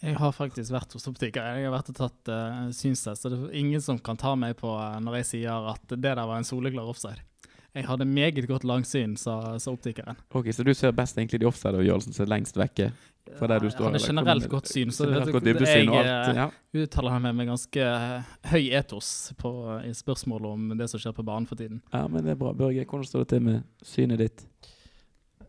Jeg 0.00 0.16
har 0.16 0.32
faktisk 0.32 0.72
vært 0.72 0.94
hos 0.96 1.06
optikeren. 1.10 1.58
Jeg 1.60 1.68
har 1.68 1.74
vært 1.74 1.90
og 1.92 1.98
tatt 1.98 2.30
uh, 2.32 2.68
synstest. 2.74 3.26
Og 3.26 3.34
det 3.34 3.40
er 3.50 3.58
ingen 3.60 3.82
som 3.84 3.98
kan 4.00 4.18
ta 4.18 4.32
meg 4.38 4.56
på 4.60 4.70
uh, 4.72 4.96
når 5.02 5.20
jeg 5.20 5.28
sier 5.34 5.72
at 5.74 5.84
det 5.92 6.00
der 6.06 6.22
var 6.22 6.38
en 6.38 6.48
soleklar 6.48 6.88
offside. 6.88 7.20
Jeg 7.76 7.86
hadde 7.86 8.08
meget 8.08 8.48
godt 8.50 8.64
langsyn, 8.66 9.12
sa, 9.20 9.58
sa 9.62 9.70
optikeren. 9.70 10.18
Ok, 10.34 10.48
Så 10.50 10.64
du 10.66 10.72
ser 10.74 10.96
best 10.96 11.18
egentlig 11.18 11.38
de 11.38 11.46
offside-avgjørelsene 11.46 12.16
som 12.16 12.24
er 12.24 12.32
lengst 12.32 12.58
vekke 12.58 12.88
fra 13.38 13.46
der 13.46 13.60
du 13.62 13.70
står? 13.70 13.84
Han 13.90 13.94
er 13.94 14.06
generelt 14.06 14.48
godt 14.50 14.68
syn, 14.68 14.90
så 14.90 15.04
Generelt 15.06 15.32
godt 15.32 15.44
jeg, 15.46 15.56
jeg 15.56 15.88
alt. 15.88 16.28
eh, 16.28 16.34
Ja. 16.36 16.82
uttaler 16.82 17.18
meg 17.20 17.34
med 17.34 17.46
ganske 17.46 17.80
eh, 17.80 18.22
høy 18.50 18.70
etos 18.80 19.32
på, 19.38 19.52
i 19.86 19.92
spørsmålet 19.94 20.46
om 20.50 20.78
det 20.78 20.88
som 20.90 21.00
skjer 21.00 21.12
på 21.16 21.24
banen 21.24 21.46
for 21.46 21.56
tiden. 21.56 21.82
ja, 21.92 22.06
men 22.08 22.24
det 22.24 22.30
er 22.32 22.40
bra. 22.40 22.52
Børge, 22.52 22.84
hvordan 22.84 23.04
står 23.06 23.24
det 23.24 23.28
til 23.28 23.42
med 23.42 23.62
synet 23.82 24.18
ditt? 24.18 24.46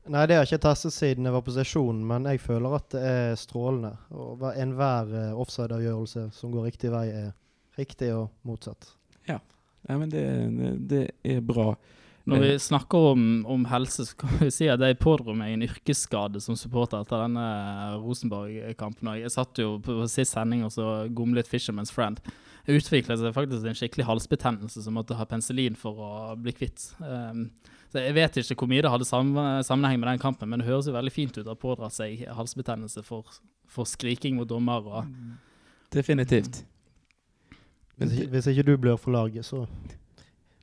Nei, 0.10 0.26
det 0.26 0.36
har 0.36 0.46
ikke 0.48 0.58
testet 0.64 0.94
siden 0.96 1.26
jeg 1.26 1.34
var 1.34 1.42
på 1.46 1.54
sesjonen, 1.54 2.02
men 2.08 2.26
jeg 2.26 2.40
føler 2.42 2.74
at 2.76 2.90
det 2.90 3.02
er 3.06 3.36
strålende. 3.38 3.92
Og 4.12 4.38
hver- 4.42 4.58
enhver 4.58 5.12
uh, 5.14 5.40
offside-avgjørelse 5.40 6.32
som 6.34 6.52
går 6.52 6.66
riktig 6.72 6.90
vei, 6.92 7.08
er 7.10 7.32
riktig 7.78 8.10
og 8.16 8.32
motsatt. 8.44 8.96
Ja, 9.28 9.98
men 9.98 10.10
det, 10.10 10.24
det, 10.58 10.72
det 10.90 11.36
er 11.36 11.40
bra. 11.42 11.76
Når 12.28 12.36
Eh. 12.38 12.42
vi 12.52 12.58
snakker 12.60 13.12
om, 13.12 13.46
om 13.50 13.66
helse, 13.66 14.06
så 14.06 14.16
kan 14.18 14.30
vi 14.40 14.50
si 14.52 14.68
at 14.70 14.80
jeg 14.80 15.00
pådro 15.00 15.34
meg 15.36 15.54
en 15.56 15.64
yrkesskade 15.66 16.40
som 16.42 16.56
supporter 16.56 17.02
etter 17.02 17.24
denne 17.24 17.46
Rosenborg-kampen. 18.04 19.10
Jeg 19.22 19.32
satt 19.34 19.58
jo 19.58 19.80
på 19.80 19.96
sist 20.08 20.34
sending 20.36 20.64
og 20.64 20.72
så 20.72 21.08
gomlet 21.14 21.48
Fisherman's 21.50 21.92
Friend. 21.92 22.20
Det 22.68 22.78
utviklet 22.78 23.18
seg 23.18 23.34
faktisk 23.34 23.66
en 23.66 23.74
skikkelig 23.74 24.06
halsbetennelse 24.06 24.84
som 24.86 24.94
måtte 24.94 25.16
ha 25.18 25.26
penicillin 25.26 25.76
for 25.76 25.98
å 25.98 26.12
bli 26.38 26.52
kvitt. 26.54 26.92
Um, 27.02 27.48
så 27.92 28.00
Jeg 28.06 28.14
vet 28.14 28.38
ikke 28.38 28.56
hvor 28.62 28.70
mye 28.70 28.84
det 28.86 28.92
hadde 28.94 29.08
sammenheng 29.66 30.00
med 30.00 30.08
den 30.12 30.20
kampen, 30.22 30.48
men 30.48 30.60
det 30.62 30.68
høres 30.70 30.86
jo 30.86 30.94
veldig 30.94 31.12
fint 31.12 31.38
ut 31.42 31.46
å 31.48 31.56
ha 31.56 31.56
pådratt 31.56 31.92
seg 31.98 32.22
halsbetennelse 32.30 33.02
for, 33.04 33.26
for 33.68 33.84
skriking 33.90 34.36
mot 34.38 34.48
dommer. 34.48 34.86
og 34.86 35.10
Definitivt. 35.92 36.62
Hvis, 37.98 38.14
ikke- 38.14 38.30
hvis 38.30 38.48
ikke 38.48 38.64
du 38.66 38.78
blør 38.78 38.98
for 39.00 39.12
laget, 39.12 39.44
så 39.44 39.66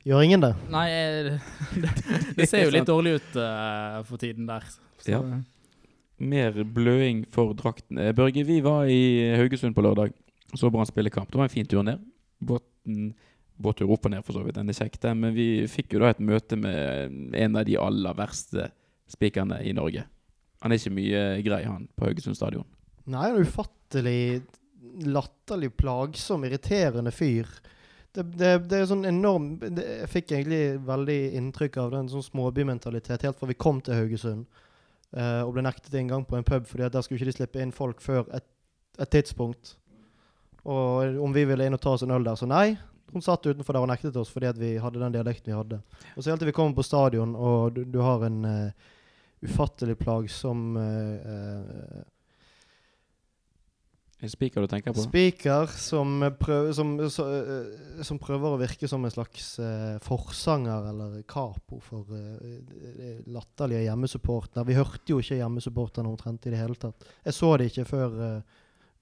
gjør 0.07 0.25
ingen 0.25 0.43
det. 0.43 0.53
Nei, 0.71 0.87
det, 1.83 1.93
det 2.37 2.49
ser 2.49 2.65
jo 2.65 2.73
litt 2.73 2.89
dårlig 2.89 3.17
ut 3.19 3.39
uh, 3.39 4.01
for 4.07 4.21
tiden 4.21 4.49
der. 4.49 4.67
Så, 4.99 5.15
Ja. 5.15 5.23
Mer 6.19 6.51
bløing 6.67 7.21
for 7.31 7.53
drakten. 7.55 7.95
Eh, 7.95 8.11
Børge, 8.11 8.43
vi 8.43 8.57
var 8.59 8.89
i 8.91 9.31
Haugesund 9.39 9.71
på 9.71 9.85
lørdag. 9.85 10.11
Så 10.51 10.67
Brann 10.67 10.87
spille 10.89 11.07
kamp. 11.13 11.29
Det 11.31 11.39
var 11.39 11.47
en 11.47 11.53
fin 11.53 11.67
tur 11.69 11.85
ned. 11.87 12.01
Båten 12.43 13.13
båttur 13.59 13.91
opp 13.91 14.07
og 14.07 14.11
ned, 14.11 14.25
for 14.27 14.35
så 14.35 14.43
vidt. 14.43 14.57
Den 14.57 14.71
er 14.71 14.75
kjekk, 14.75 14.97
den. 15.03 15.21
Men 15.23 15.35
vi 15.35 15.47
fikk 15.71 15.95
jo 15.95 16.01
da 16.03 16.11
et 16.11 16.19
møte 16.23 16.59
med 16.59 17.35
en 17.39 17.59
av 17.59 17.63
de 17.67 17.77
aller 17.79 18.17
verste 18.19 18.69
spikerne 19.09 19.61
i 19.63 19.71
Norge. 19.75 20.05
Han 20.63 20.73
er 20.75 20.81
ikke 20.81 20.95
mye 20.95 21.23
grei, 21.45 21.63
han, 21.67 21.87
på 21.95 22.09
Haugesund 22.09 22.35
stadion. 22.35 22.67
Nei, 23.09 23.29
en 23.31 23.47
ufattelig 23.47 24.41
latterlig, 25.07 25.71
plagsom, 25.79 26.43
irriterende 26.47 27.13
fyr. 27.15 27.47
Det, 28.15 28.23
det, 28.39 28.53
det 28.71 28.77
er 28.79 28.87
sånn 28.89 29.05
enorm 29.05 29.51
det, 29.61 29.83
Jeg 29.85 30.09
fikk 30.09 30.31
egentlig 30.33 30.79
veldig 30.87 31.17
inntrykk 31.37 31.75
av 31.83 31.91
den 31.93 32.07
sånn 32.09 32.25
småbymentalitet 32.25 33.27
helt 33.27 33.37
fra 33.37 33.49
vi 33.49 33.57
kom 33.59 33.81
til 33.85 33.99
Haugesund. 33.99 34.47
uh, 35.17 35.41
og 35.45 35.53
ble 35.55 35.65
nektet 35.65 35.93
inngang 35.97 36.25
på 36.25 36.37
en 36.37 36.45
pub 36.45 36.65
fordi 36.69 36.85
at 36.85 36.93
der 36.93 37.05
skulle 37.05 37.19
ikke 37.21 37.31
de 37.31 37.37
slippe 37.37 37.61
inn 37.61 37.73
folk 37.73 38.01
før 38.01 38.25
et, 38.33 38.45
et 38.99 39.13
tidspunkt. 39.13 39.75
Og 40.65 41.17
om 41.23 41.33
vi 41.33 41.45
ville 41.49 41.65
inn 41.65 41.77
og 41.77 41.81
ta 41.81 41.95
oss 41.95 42.03
en 42.05 42.13
øl 42.13 42.25
der, 42.25 42.37
så 42.37 42.49
nei. 42.49 42.77
Hun 43.13 43.23
satt 43.25 43.45
utenfor 43.45 43.73
der 43.73 43.85
og 43.85 43.89
nektet 43.89 44.17
oss 44.21 44.29
fordi 44.33 44.49
at 44.49 44.59
vi 44.59 44.75
hadde 44.81 45.01
den 45.01 45.15
dialekten 45.15 45.53
vi 45.53 45.57
hadde. 45.57 45.81
Og 46.15 46.21
så 46.21 46.29
helt 46.29 46.43
til 46.43 46.51
vi 46.51 46.55
kommer 46.57 46.77
på 46.77 46.85
stadion, 46.85 47.33
og 47.35 47.73
du, 47.77 47.83
du 47.89 47.99
har 48.05 48.25
en 48.27 48.39
uh, 48.45 48.89
ufattelig 49.45 49.97
plagsom 50.01 50.77
uh, 50.77 50.83
uh, 51.25 51.99
En 52.01 52.18
spiker 54.27 54.61
du 54.61 54.67
tenker 54.67 54.91
på? 54.91 55.03
Spiker 55.05 55.69
som, 55.71 56.19
prøver, 56.39 56.73
som, 56.75 56.91
så, 57.07 57.25
eh, 57.31 58.01
som 58.03 58.19
prøver 58.19 58.55
å 58.55 58.59
virke 58.59 58.89
som 58.91 59.05
en 59.07 59.13
slags 59.13 59.53
uh, 59.63 59.95
forsanger 60.03 60.89
eller 60.91 61.21
capo 61.29 61.79
for 61.79 62.09
uh, 62.11 63.21
latterlige 63.31 63.85
hjemmesupporter. 63.85 64.67
Vi 64.67 64.75
hørte 64.75 65.13
jo 65.13 65.21
ikke 65.23 65.39
hjemmesupporterne 65.39 66.11
omtrent 66.11 66.49
i 66.49 66.51
det 66.51 66.59
hele 66.59 66.75
tatt. 66.75 67.07
Jeg 67.23 67.37
så 67.37 67.53
det 67.55 67.69
ikke 67.71 67.87
før, 67.87 68.19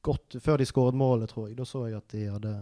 godt, 0.05 0.37
før 0.43 0.61
de 0.61 0.69
skåret 0.69 1.01
målet, 1.01 1.33
tror 1.33 1.49
jeg. 1.49 1.57
Da 1.57 1.65
så 1.65 1.87
jeg 1.87 1.97
at 1.97 2.13
de 2.13 2.27
hadde 2.35 2.55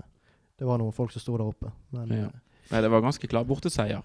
Det 0.55 0.63
var 0.63 0.79
noen 0.79 0.95
folk 0.95 1.11
som 1.11 1.19
sto 1.19 1.35
der 1.35 1.49
oppe. 1.51 1.75
Men 1.91 2.19
Ja. 2.23 2.29
Nei, 2.71 2.79
det 2.81 2.89
var 2.89 3.03
ganske 3.03 3.27
klar 3.29 3.43
borteseier. 3.45 3.99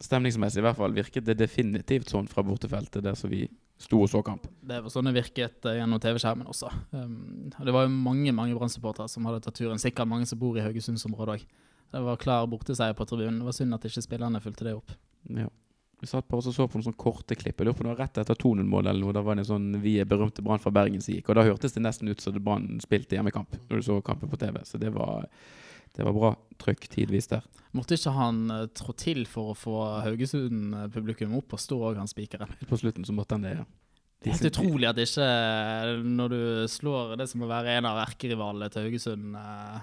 Stemningsmessig 0.00 0.62
i 0.62 0.64
hvert 0.64 0.78
fall 0.78 0.94
virket 0.94 1.26
det 1.26 1.34
definitivt 1.36 2.08
sånn 2.08 2.30
fra 2.30 2.44
bortefeltet 2.46 3.02
der 3.04 3.18
som 3.18 3.28
vi 3.28 3.42
sto 3.78 4.00
og 4.02 4.10
så 4.10 4.22
kamp. 4.26 4.48
Det 4.68 4.80
var 4.82 4.92
sånn 4.92 5.08
det 5.08 5.14
virket 5.16 5.68
eh, 5.70 5.78
gjennom 5.78 6.02
TV-skjermen 6.02 6.50
også. 6.50 6.70
Um, 6.90 7.48
det 7.54 7.74
var 7.74 7.86
jo 7.86 7.94
mange 7.94 8.34
mange 8.34 8.56
Brann-supportere 8.58 9.08
som 9.10 9.28
hadde 9.28 9.44
tatt 9.44 9.58
turen. 9.58 9.80
Sikkert 9.80 10.10
mange 10.10 10.26
som 10.28 10.40
bor 10.40 10.58
i 10.58 10.64
Haugesundsområdet 10.64 11.38
òg. 11.38 11.46
Det 11.88 12.02
var 12.04 12.20
klar 12.20 12.48
borteseier 12.50 12.96
på 12.98 13.06
tribunen. 13.08 13.38
Det 13.40 13.48
var 13.48 13.56
synd 13.56 13.76
at 13.76 13.86
ikke 13.88 14.04
spillerne 14.04 14.42
fulgte 14.44 14.66
det 14.66 14.74
opp. 14.76 14.92
Ja. 15.30 15.48
Vi 15.98 16.06
satt 16.06 16.28
bare 16.30 16.44
og 16.46 16.54
så 16.54 16.66
på 16.70 16.78
noen 16.78 16.86
sånne 16.86 17.00
korte 17.00 17.34
klipp. 17.34 17.58
Jeg 17.58 17.66
lurer 17.66 17.76
på 17.78 17.86
det 17.86 17.90
var 17.90 18.02
rett 18.04 18.18
etter 18.22 18.38
2-0-målet 18.38 18.92
eller 18.92 19.02
noe. 19.02 19.14
Da 19.16 19.22
var 19.26 19.34
det 19.34 19.42
en 19.42 19.48
sånn 19.48 19.80
Vi 19.82 19.96
er 19.98 20.06
berømte 20.06 20.44
Brann 20.46 20.62
fra 20.62 20.70
Bergen 20.74 21.02
som 21.02 21.16
gikk. 21.16 21.30
Og 21.32 21.38
da 21.38 21.46
hørtes 21.48 21.74
det 21.74 21.82
nesten 21.82 22.10
ut 22.10 22.22
som 22.22 22.36
det 22.36 22.42
Brann 22.44 22.76
spilte 22.84 23.18
hjemmekamp 23.18 23.56
når 23.64 23.80
du 23.80 23.86
så 23.88 23.98
kampen 24.06 24.30
på 24.30 24.38
TV. 24.38 24.60
Så 24.68 24.78
det 24.78 24.92
var, 24.94 25.26
det 25.96 26.06
var 26.06 26.16
bra 26.16 26.34
trøkk 26.60 26.88
tidvis 26.92 27.30
der. 27.30 27.44
Måtte 27.76 27.98
ikke 27.98 28.14
han 28.16 28.46
uh, 28.50 28.64
trå 28.74 28.94
til 28.98 29.24
for 29.28 29.52
å 29.52 29.58
få 29.58 29.76
Haugesund-publikum 30.06 31.36
opp 31.38 31.54
og 31.56 31.62
stå 31.62 31.78
òg, 31.90 32.00
han 32.00 32.10
spikeren? 32.10 32.50
På 32.68 32.78
slutten 32.80 33.06
så 33.06 33.14
måtte 33.16 33.36
han 33.36 33.46
det, 33.46 33.58
ja. 33.60 33.68
Det 34.18 34.32
er 34.32 34.34
helt 34.34 34.48
utrolig 34.48 34.86
at 34.88 34.98
ikke, 34.98 35.26
når 36.02 36.32
du 36.32 36.40
slår 36.66 37.12
det 37.20 37.28
som 37.30 37.38
må 37.38 37.46
være 37.46 37.76
en 37.78 37.86
av 37.86 38.00
erkerivalene 38.02 38.66
til 38.74 38.88
Haugesund 38.88 39.36
uh, 39.38 39.76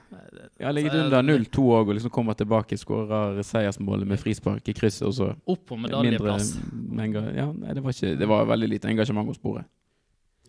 Ja, 0.60 0.74
ligget 0.76 0.98
er 0.98 1.06
under 1.06 1.24
0-2 1.24 1.63
òg, 1.70 1.88
og 1.88 1.96
liksom 1.96 2.12
kommer 2.12 2.36
tilbake, 2.36 2.76
skårer 2.80 3.39
seiersmålet 3.48 4.10
med 4.10 4.20
frispark 4.20 4.68
i 4.68 4.76
krysset, 4.76 5.06
og 5.08 5.15
så 5.15 5.30
Opp 5.48 5.63
på 5.70 5.80
medaljeplass. 5.80 6.52
Ja, 6.60 7.48
nei, 7.48 7.78
det 7.78 7.86
var 7.86 7.96
ikke 7.96 8.12
Det 8.20 8.28
var 8.34 8.52
veldig 8.52 8.72
lite 8.74 8.91
engasjement 8.91 9.32
å 9.32 9.38
spore. 9.38 9.63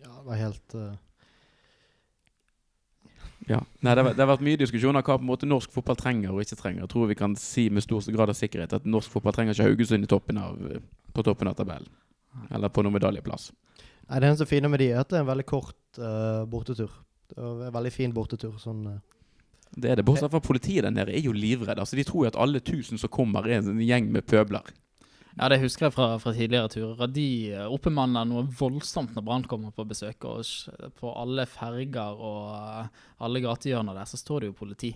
ja, 0.03 0.11
det 0.11 0.25
var 0.27 0.41
helt 0.41 0.75
eh, 0.75 0.91
Ja. 3.47 3.61
Nei, 3.79 3.93
det, 3.95 4.03
har, 4.03 4.13
det 4.13 4.23
har 4.23 4.29
vært 4.33 4.43
mye 4.43 4.59
diskusjoner 4.59 5.03
hva 5.05 5.15
på 5.15 5.23
en 5.23 5.29
måte 5.29 5.47
norsk 5.47 5.71
fotball 5.71 5.95
trenger 5.99 6.33
og 6.35 6.43
ikke 6.43 6.57
trenger. 6.59 6.83
Jeg 6.83 6.91
tror 6.91 7.07
vi 7.07 7.17
kan 7.19 7.35
si 7.39 7.69
med 7.71 7.85
stor 7.85 8.03
grad 8.11 8.33
av 8.33 8.35
sikkerhet 8.37 8.75
at 8.75 8.87
norsk 8.87 9.13
fotball 9.13 9.35
trenger 9.35 9.55
ikke 9.55 9.69
Haugesund 9.69 10.03
i 10.03 10.11
toppen 10.11 10.39
av, 10.41 10.57
på 11.15 11.25
toppen 11.25 11.51
av 11.51 11.55
tabellen. 11.59 11.91
Eller 12.51 12.69
på 12.69 12.83
noen 12.83 12.97
medaljeplass. 12.97 13.49
Nei, 14.07 14.19
Det 14.19 14.27
eneste 14.27 14.47
fine 14.49 14.71
med 14.71 14.83
de 14.83 14.91
er 14.91 15.01
at 15.01 15.11
det 15.11 15.19
er 15.19 15.23
en 15.23 15.31
veldig 15.31 15.47
kort 15.47 16.01
uh, 16.01 16.43
bortetur. 16.49 16.91
Det 17.31 17.39
er 17.39 17.69
en 17.69 17.77
veldig 17.79 17.93
fin 17.95 18.15
bortetur. 18.15 18.57
sånn... 18.61 18.83
Uh. 18.87 18.99
Det 19.75 19.91
er 19.91 19.99
det. 19.99 20.05
Bortsett 20.07 20.31
fra 20.31 20.39
politiet 20.43 20.85
der 20.85 20.93
nede 20.95 21.15
er 21.15 21.23
jo 21.23 21.33
livredde. 21.35 21.81
Altså, 21.83 21.97
de 21.99 22.05
tror 22.07 22.23
jo 22.23 22.29
at 22.31 22.39
alle 22.39 22.61
tusen 22.63 22.99
som 22.99 23.11
kommer, 23.11 23.47
er 23.47 23.59
en 23.59 23.81
gjeng 23.83 24.11
med 24.15 24.23
pøbler. 24.27 24.63
Ja, 25.37 25.49
det 25.53 25.59
husker 25.61 25.87
jeg 25.87 25.93
fra, 25.93 26.07
fra 26.21 26.33
tidligere 26.33 26.69
turer. 26.73 27.09
De 27.13 27.27
eh, 27.53 27.65
oppbemanner 27.69 28.25
noe 28.25 28.47
voldsomt 28.57 29.13
når 29.13 29.25
Brann 29.25 29.49
kommer 29.49 29.73
på 29.75 29.85
besøk. 29.85 30.25
Og 30.25 30.93
på 30.97 31.11
alle 31.13 31.45
ferger 31.49 32.15
og 32.17 32.55
eh, 32.55 33.03
alle 33.25 33.43
gatehjørner 33.45 33.99
der, 33.99 34.09
så 34.09 34.17
står 34.17 34.43
det 34.43 34.49
jo 34.51 34.57
politi. 34.57 34.95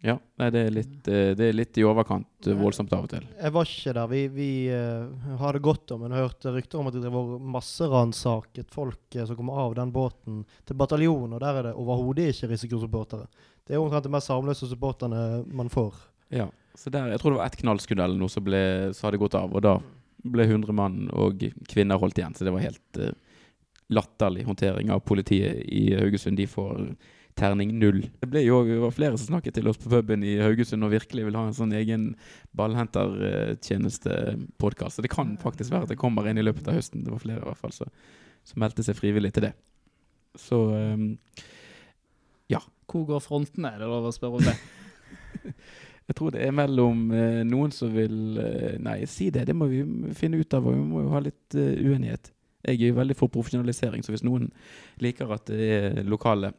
Ja, 0.00 0.14
nei, 0.40 0.46
det 0.48 0.60
er 0.64 0.72
litt, 0.72 1.08
eh, 1.12 1.30
det 1.36 1.50
er 1.50 1.56
litt 1.58 1.76
i 1.76 1.84
overkant 1.84 2.48
voldsomt 2.56 2.92
av 2.96 3.04
og 3.04 3.12
til. 3.12 3.26
Jeg 3.36 3.52
var 3.52 3.68
ikke 3.68 3.92
der. 3.98 4.08
Vi, 4.08 4.22
vi 4.32 4.50
eh, 4.72 5.34
har 5.42 5.56
det 5.56 5.64
godt 5.66 5.92
om, 5.92 6.06
men 6.06 6.16
hørte 6.16 6.54
rykter 6.54 6.80
om 6.80 6.88
at 6.88 6.96
de 6.96 7.02
driver 7.04 7.36
masseransaket 7.58 8.72
folk 8.72 9.18
som 9.18 9.36
kommer 9.36 9.60
av 9.66 9.76
den 9.76 9.92
båten 9.92 10.40
til 10.64 10.80
bataljonen, 10.80 11.36
og 11.36 11.44
der 11.44 11.60
er 11.60 11.68
det 11.68 11.74
overhodet 11.76 12.30
ikke 12.32 12.48
risikosupportere. 12.54 13.28
Det 13.68 13.76
er 13.76 13.82
omtrent 13.82 14.08
de 14.08 14.14
mest 14.16 14.32
harmløse 14.32 14.70
supporterne 14.72 15.44
man 15.52 15.68
får. 15.72 16.00
Ja, 16.32 16.48
så 16.80 16.88
der, 16.92 17.10
Jeg 17.12 17.20
tror 17.20 17.30
det 17.32 17.40
var 17.40 17.48
ett 17.50 17.60
knallskudd 17.60 18.00
eller 18.00 18.16
noe 18.16 18.28
som, 18.32 18.44
ble, 18.46 18.62
hadde 18.96 19.20
gått 19.20 19.36
av, 19.36 19.48
og 19.52 19.60
da 19.64 19.74
ble 20.20 20.44
100 20.46 20.72
mann 20.76 21.08
og 21.12 21.52
kvinner 21.68 22.00
holdt 22.00 22.18
igjen. 22.20 22.34
Så 22.36 22.44
det 22.44 22.52
var 22.54 22.60
helt 22.64 22.92
uh, 23.00 23.12
latterlig 23.92 24.44
håndtering 24.48 24.90
av 24.92 25.00
politiet 25.04 25.54
i 25.68 25.94
Haugesund. 25.96 26.36
De 26.40 26.46
får 26.48 26.94
terning 27.38 27.78
null. 27.80 28.00
Det 28.20 28.28
ble 28.28 28.40
jo 28.44 28.64
det 28.68 28.80
var 28.82 28.90
flere 28.96 29.18
som 29.20 29.26
snakket 29.34 29.54
til 29.56 29.68
oss 29.70 29.80
på 29.80 29.92
puben 29.92 30.20
i 30.26 30.40
Haugesund 30.40 30.84
og 30.84 30.92
virkelig 30.92 31.24
vil 31.28 31.38
ha 31.38 31.44
en 31.48 31.56
sånn 31.56 31.78
egen 31.78 32.02
ballhentertjenestepodkast. 32.56 34.94
Så 34.96 35.02
det 35.04 35.14
kan 35.14 35.28
faktisk 35.40 35.68
være 35.72 35.84
at 35.88 35.92
det 35.94 36.00
kommer 36.00 36.28
inn 36.28 36.40
i 36.40 36.48
løpet 36.48 36.68
av 36.68 36.76
høsten. 36.76 37.04
Det 37.06 37.12
var 37.14 37.22
flere 37.22 37.42
i 37.44 37.48
hvert 37.48 37.62
fall 37.62 37.74
som 37.76 37.88
som 38.46 38.62
meldte 38.62 38.84
seg 38.84 38.98
frivillig 38.98 39.32
til 39.36 39.48
det. 39.48 39.54
Så 40.38 40.58
ja 42.50 42.60
Hvor 42.90 43.06
går 43.06 43.22
frontene? 43.22 43.74
Er 43.74 43.82
det 43.82 43.90
lov 43.90 44.08
å 44.08 44.14
spørre 44.14 44.40
om 44.40 44.46
det? 44.46 44.56
Jeg 46.10 46.16
tror 46.18 46.32
det 46.34 46.42
er 46.42 46.54
mellom 46.54 47.04
eh, 47.14 47.42
noen 47.46 47.70
som 47.74 47.92
vil 47.94 48.38
eh, 48.42 48.78
Nei, 48.82 49.04
si 49.06 49.28
det. 49.30 49.44
Det 49.46 49.54
må 49.54 49.68
vi 49.70 49.84
finne 50.18 50.40
ut 50.40 50.56
av. 50.56 50.66
og 50.66 50.74
Vi 50.74 50.82
må 50.82 51.04
jo 51.04 51.12
ha 51.12 51.20
litt 51.22 51.54
eh, 51.54 51.78
uenighet. 51.86 52.32
Jeg 52.66 52.80
er 52.80 52.90
jo 52.90 52.96
veldig 52.98 53.16
for 53.16 53.32
profesjonalisering, 53.32 54.02
så 54.04 54.12
hvis 54.12 54.24
noen 54.26 54.50
liker 55.00 55.30
at 55.32 55.46
det 55.48 55.68
er 55.76 56.00
lokale 56.04 56.50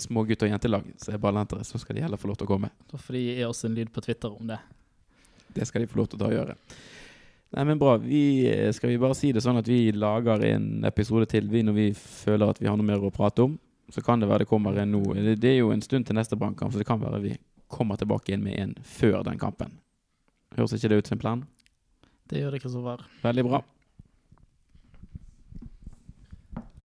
små 0.00 0.22
gutt- 0.28 0.46
og 0.46 0.52
jentelag 0.52 0.86
som 1.02 1.12
er 1.12 1.20
ballhentere, 1.20 1.66
så 1.66 1.80
skal 1.82 1.98
de 1.98 2.06
heller 2.06 2.20
få 2.20 2.30
lov 2.30 2.38
til 2.40 2.46
å 2.46 2.52
komme. 2.54 2.70
Da 2.88 3.00
får 3.00 3.18
de 3.18 3.24
gi 3.26 3.44
oss 3.44 3.64
en 3.68 3.76
lyd 3.76 3.90
på 3.92 4.04
Twitter 4.06 4.32
om 4.32 4.48
det. 4.48 4.60
Det 5.58 5.66
skal 5.68 5.84
de 5.84 5.90
få 5.90 6.00
lov 6.00 6.08
til 6.08 6.20
å 6.20 6.22
ta 6.22 6.30
og 6.30 6.38
gjøre. 6.38 6.56
Nei, 7.56 7.66
men 7.68 7.82
bra. 7.82 7.98
Vi, 8.00 8.22
eh, 8.48 8.70
skal 8.76 8.94
vi 8.94 9.02
bare 9.02 9.18
si 9.18 9.34
det 9.34 9.44
sånn 9.44 9.60
at 9.60 9.68
vi 9.68 9.90
lager 9.92 10.46
en 10.54 10.86
episode 10.88 11.28
til 11.34 11.50
vi 11.52 11.66
når 11.66 11.76
vi 11.76 11.90
føler 11.96 12.54
at 12.54 12.62
vi 12.62 12.70
har 12.70 12.78
noe 12.78 12.86
mer 12.94 13.04
å 13.04 13.12
prate 13.14 13.44
om? 13.50 13.58
så 13.88 14.02
kan 14.02 14.20
det 14.20 14.28
være 14.28 14.44
det 14.44 14.50
kommer 14.50 14.78
en 14.82 14.90
nå. 14.90 15.02
Det, 15.14 15.36
det 15.38 15.50
er 15.52 15.60
jo 15.60 15.70
en 15.70 15.82
stund 15.82 16.06
til 16.06 16.16
neste 16.18 16.36
bankkamp, 16.38 16.72
så 16.72 16.80
det 16.80 16.88
kan 16.88 17.00
være 17.00 17.20
vi 17.22 17.36
kommer 17.72 17.98
tilbake 18.00 18.34
inn 18.34 18.44
med 18.44 18.58
en 18.60 18.74
før 18.84 19.22
den 19.26 19.38
kampen. 19.40 19.78
Høres 20.56 20.76
ikke 20.76 20.90
det 20.92 21.00
ut 21.02 21.10
som 21.10 21.16
en 21.18 21.22
plan? 21.22 21.44
Det 22.30 22.40
gjør 22.40 22.54
det, 22.56 22.62
Kristoffer. 22.64 23.02
Veldig 23.22 23.44
bra. 23.46 23.62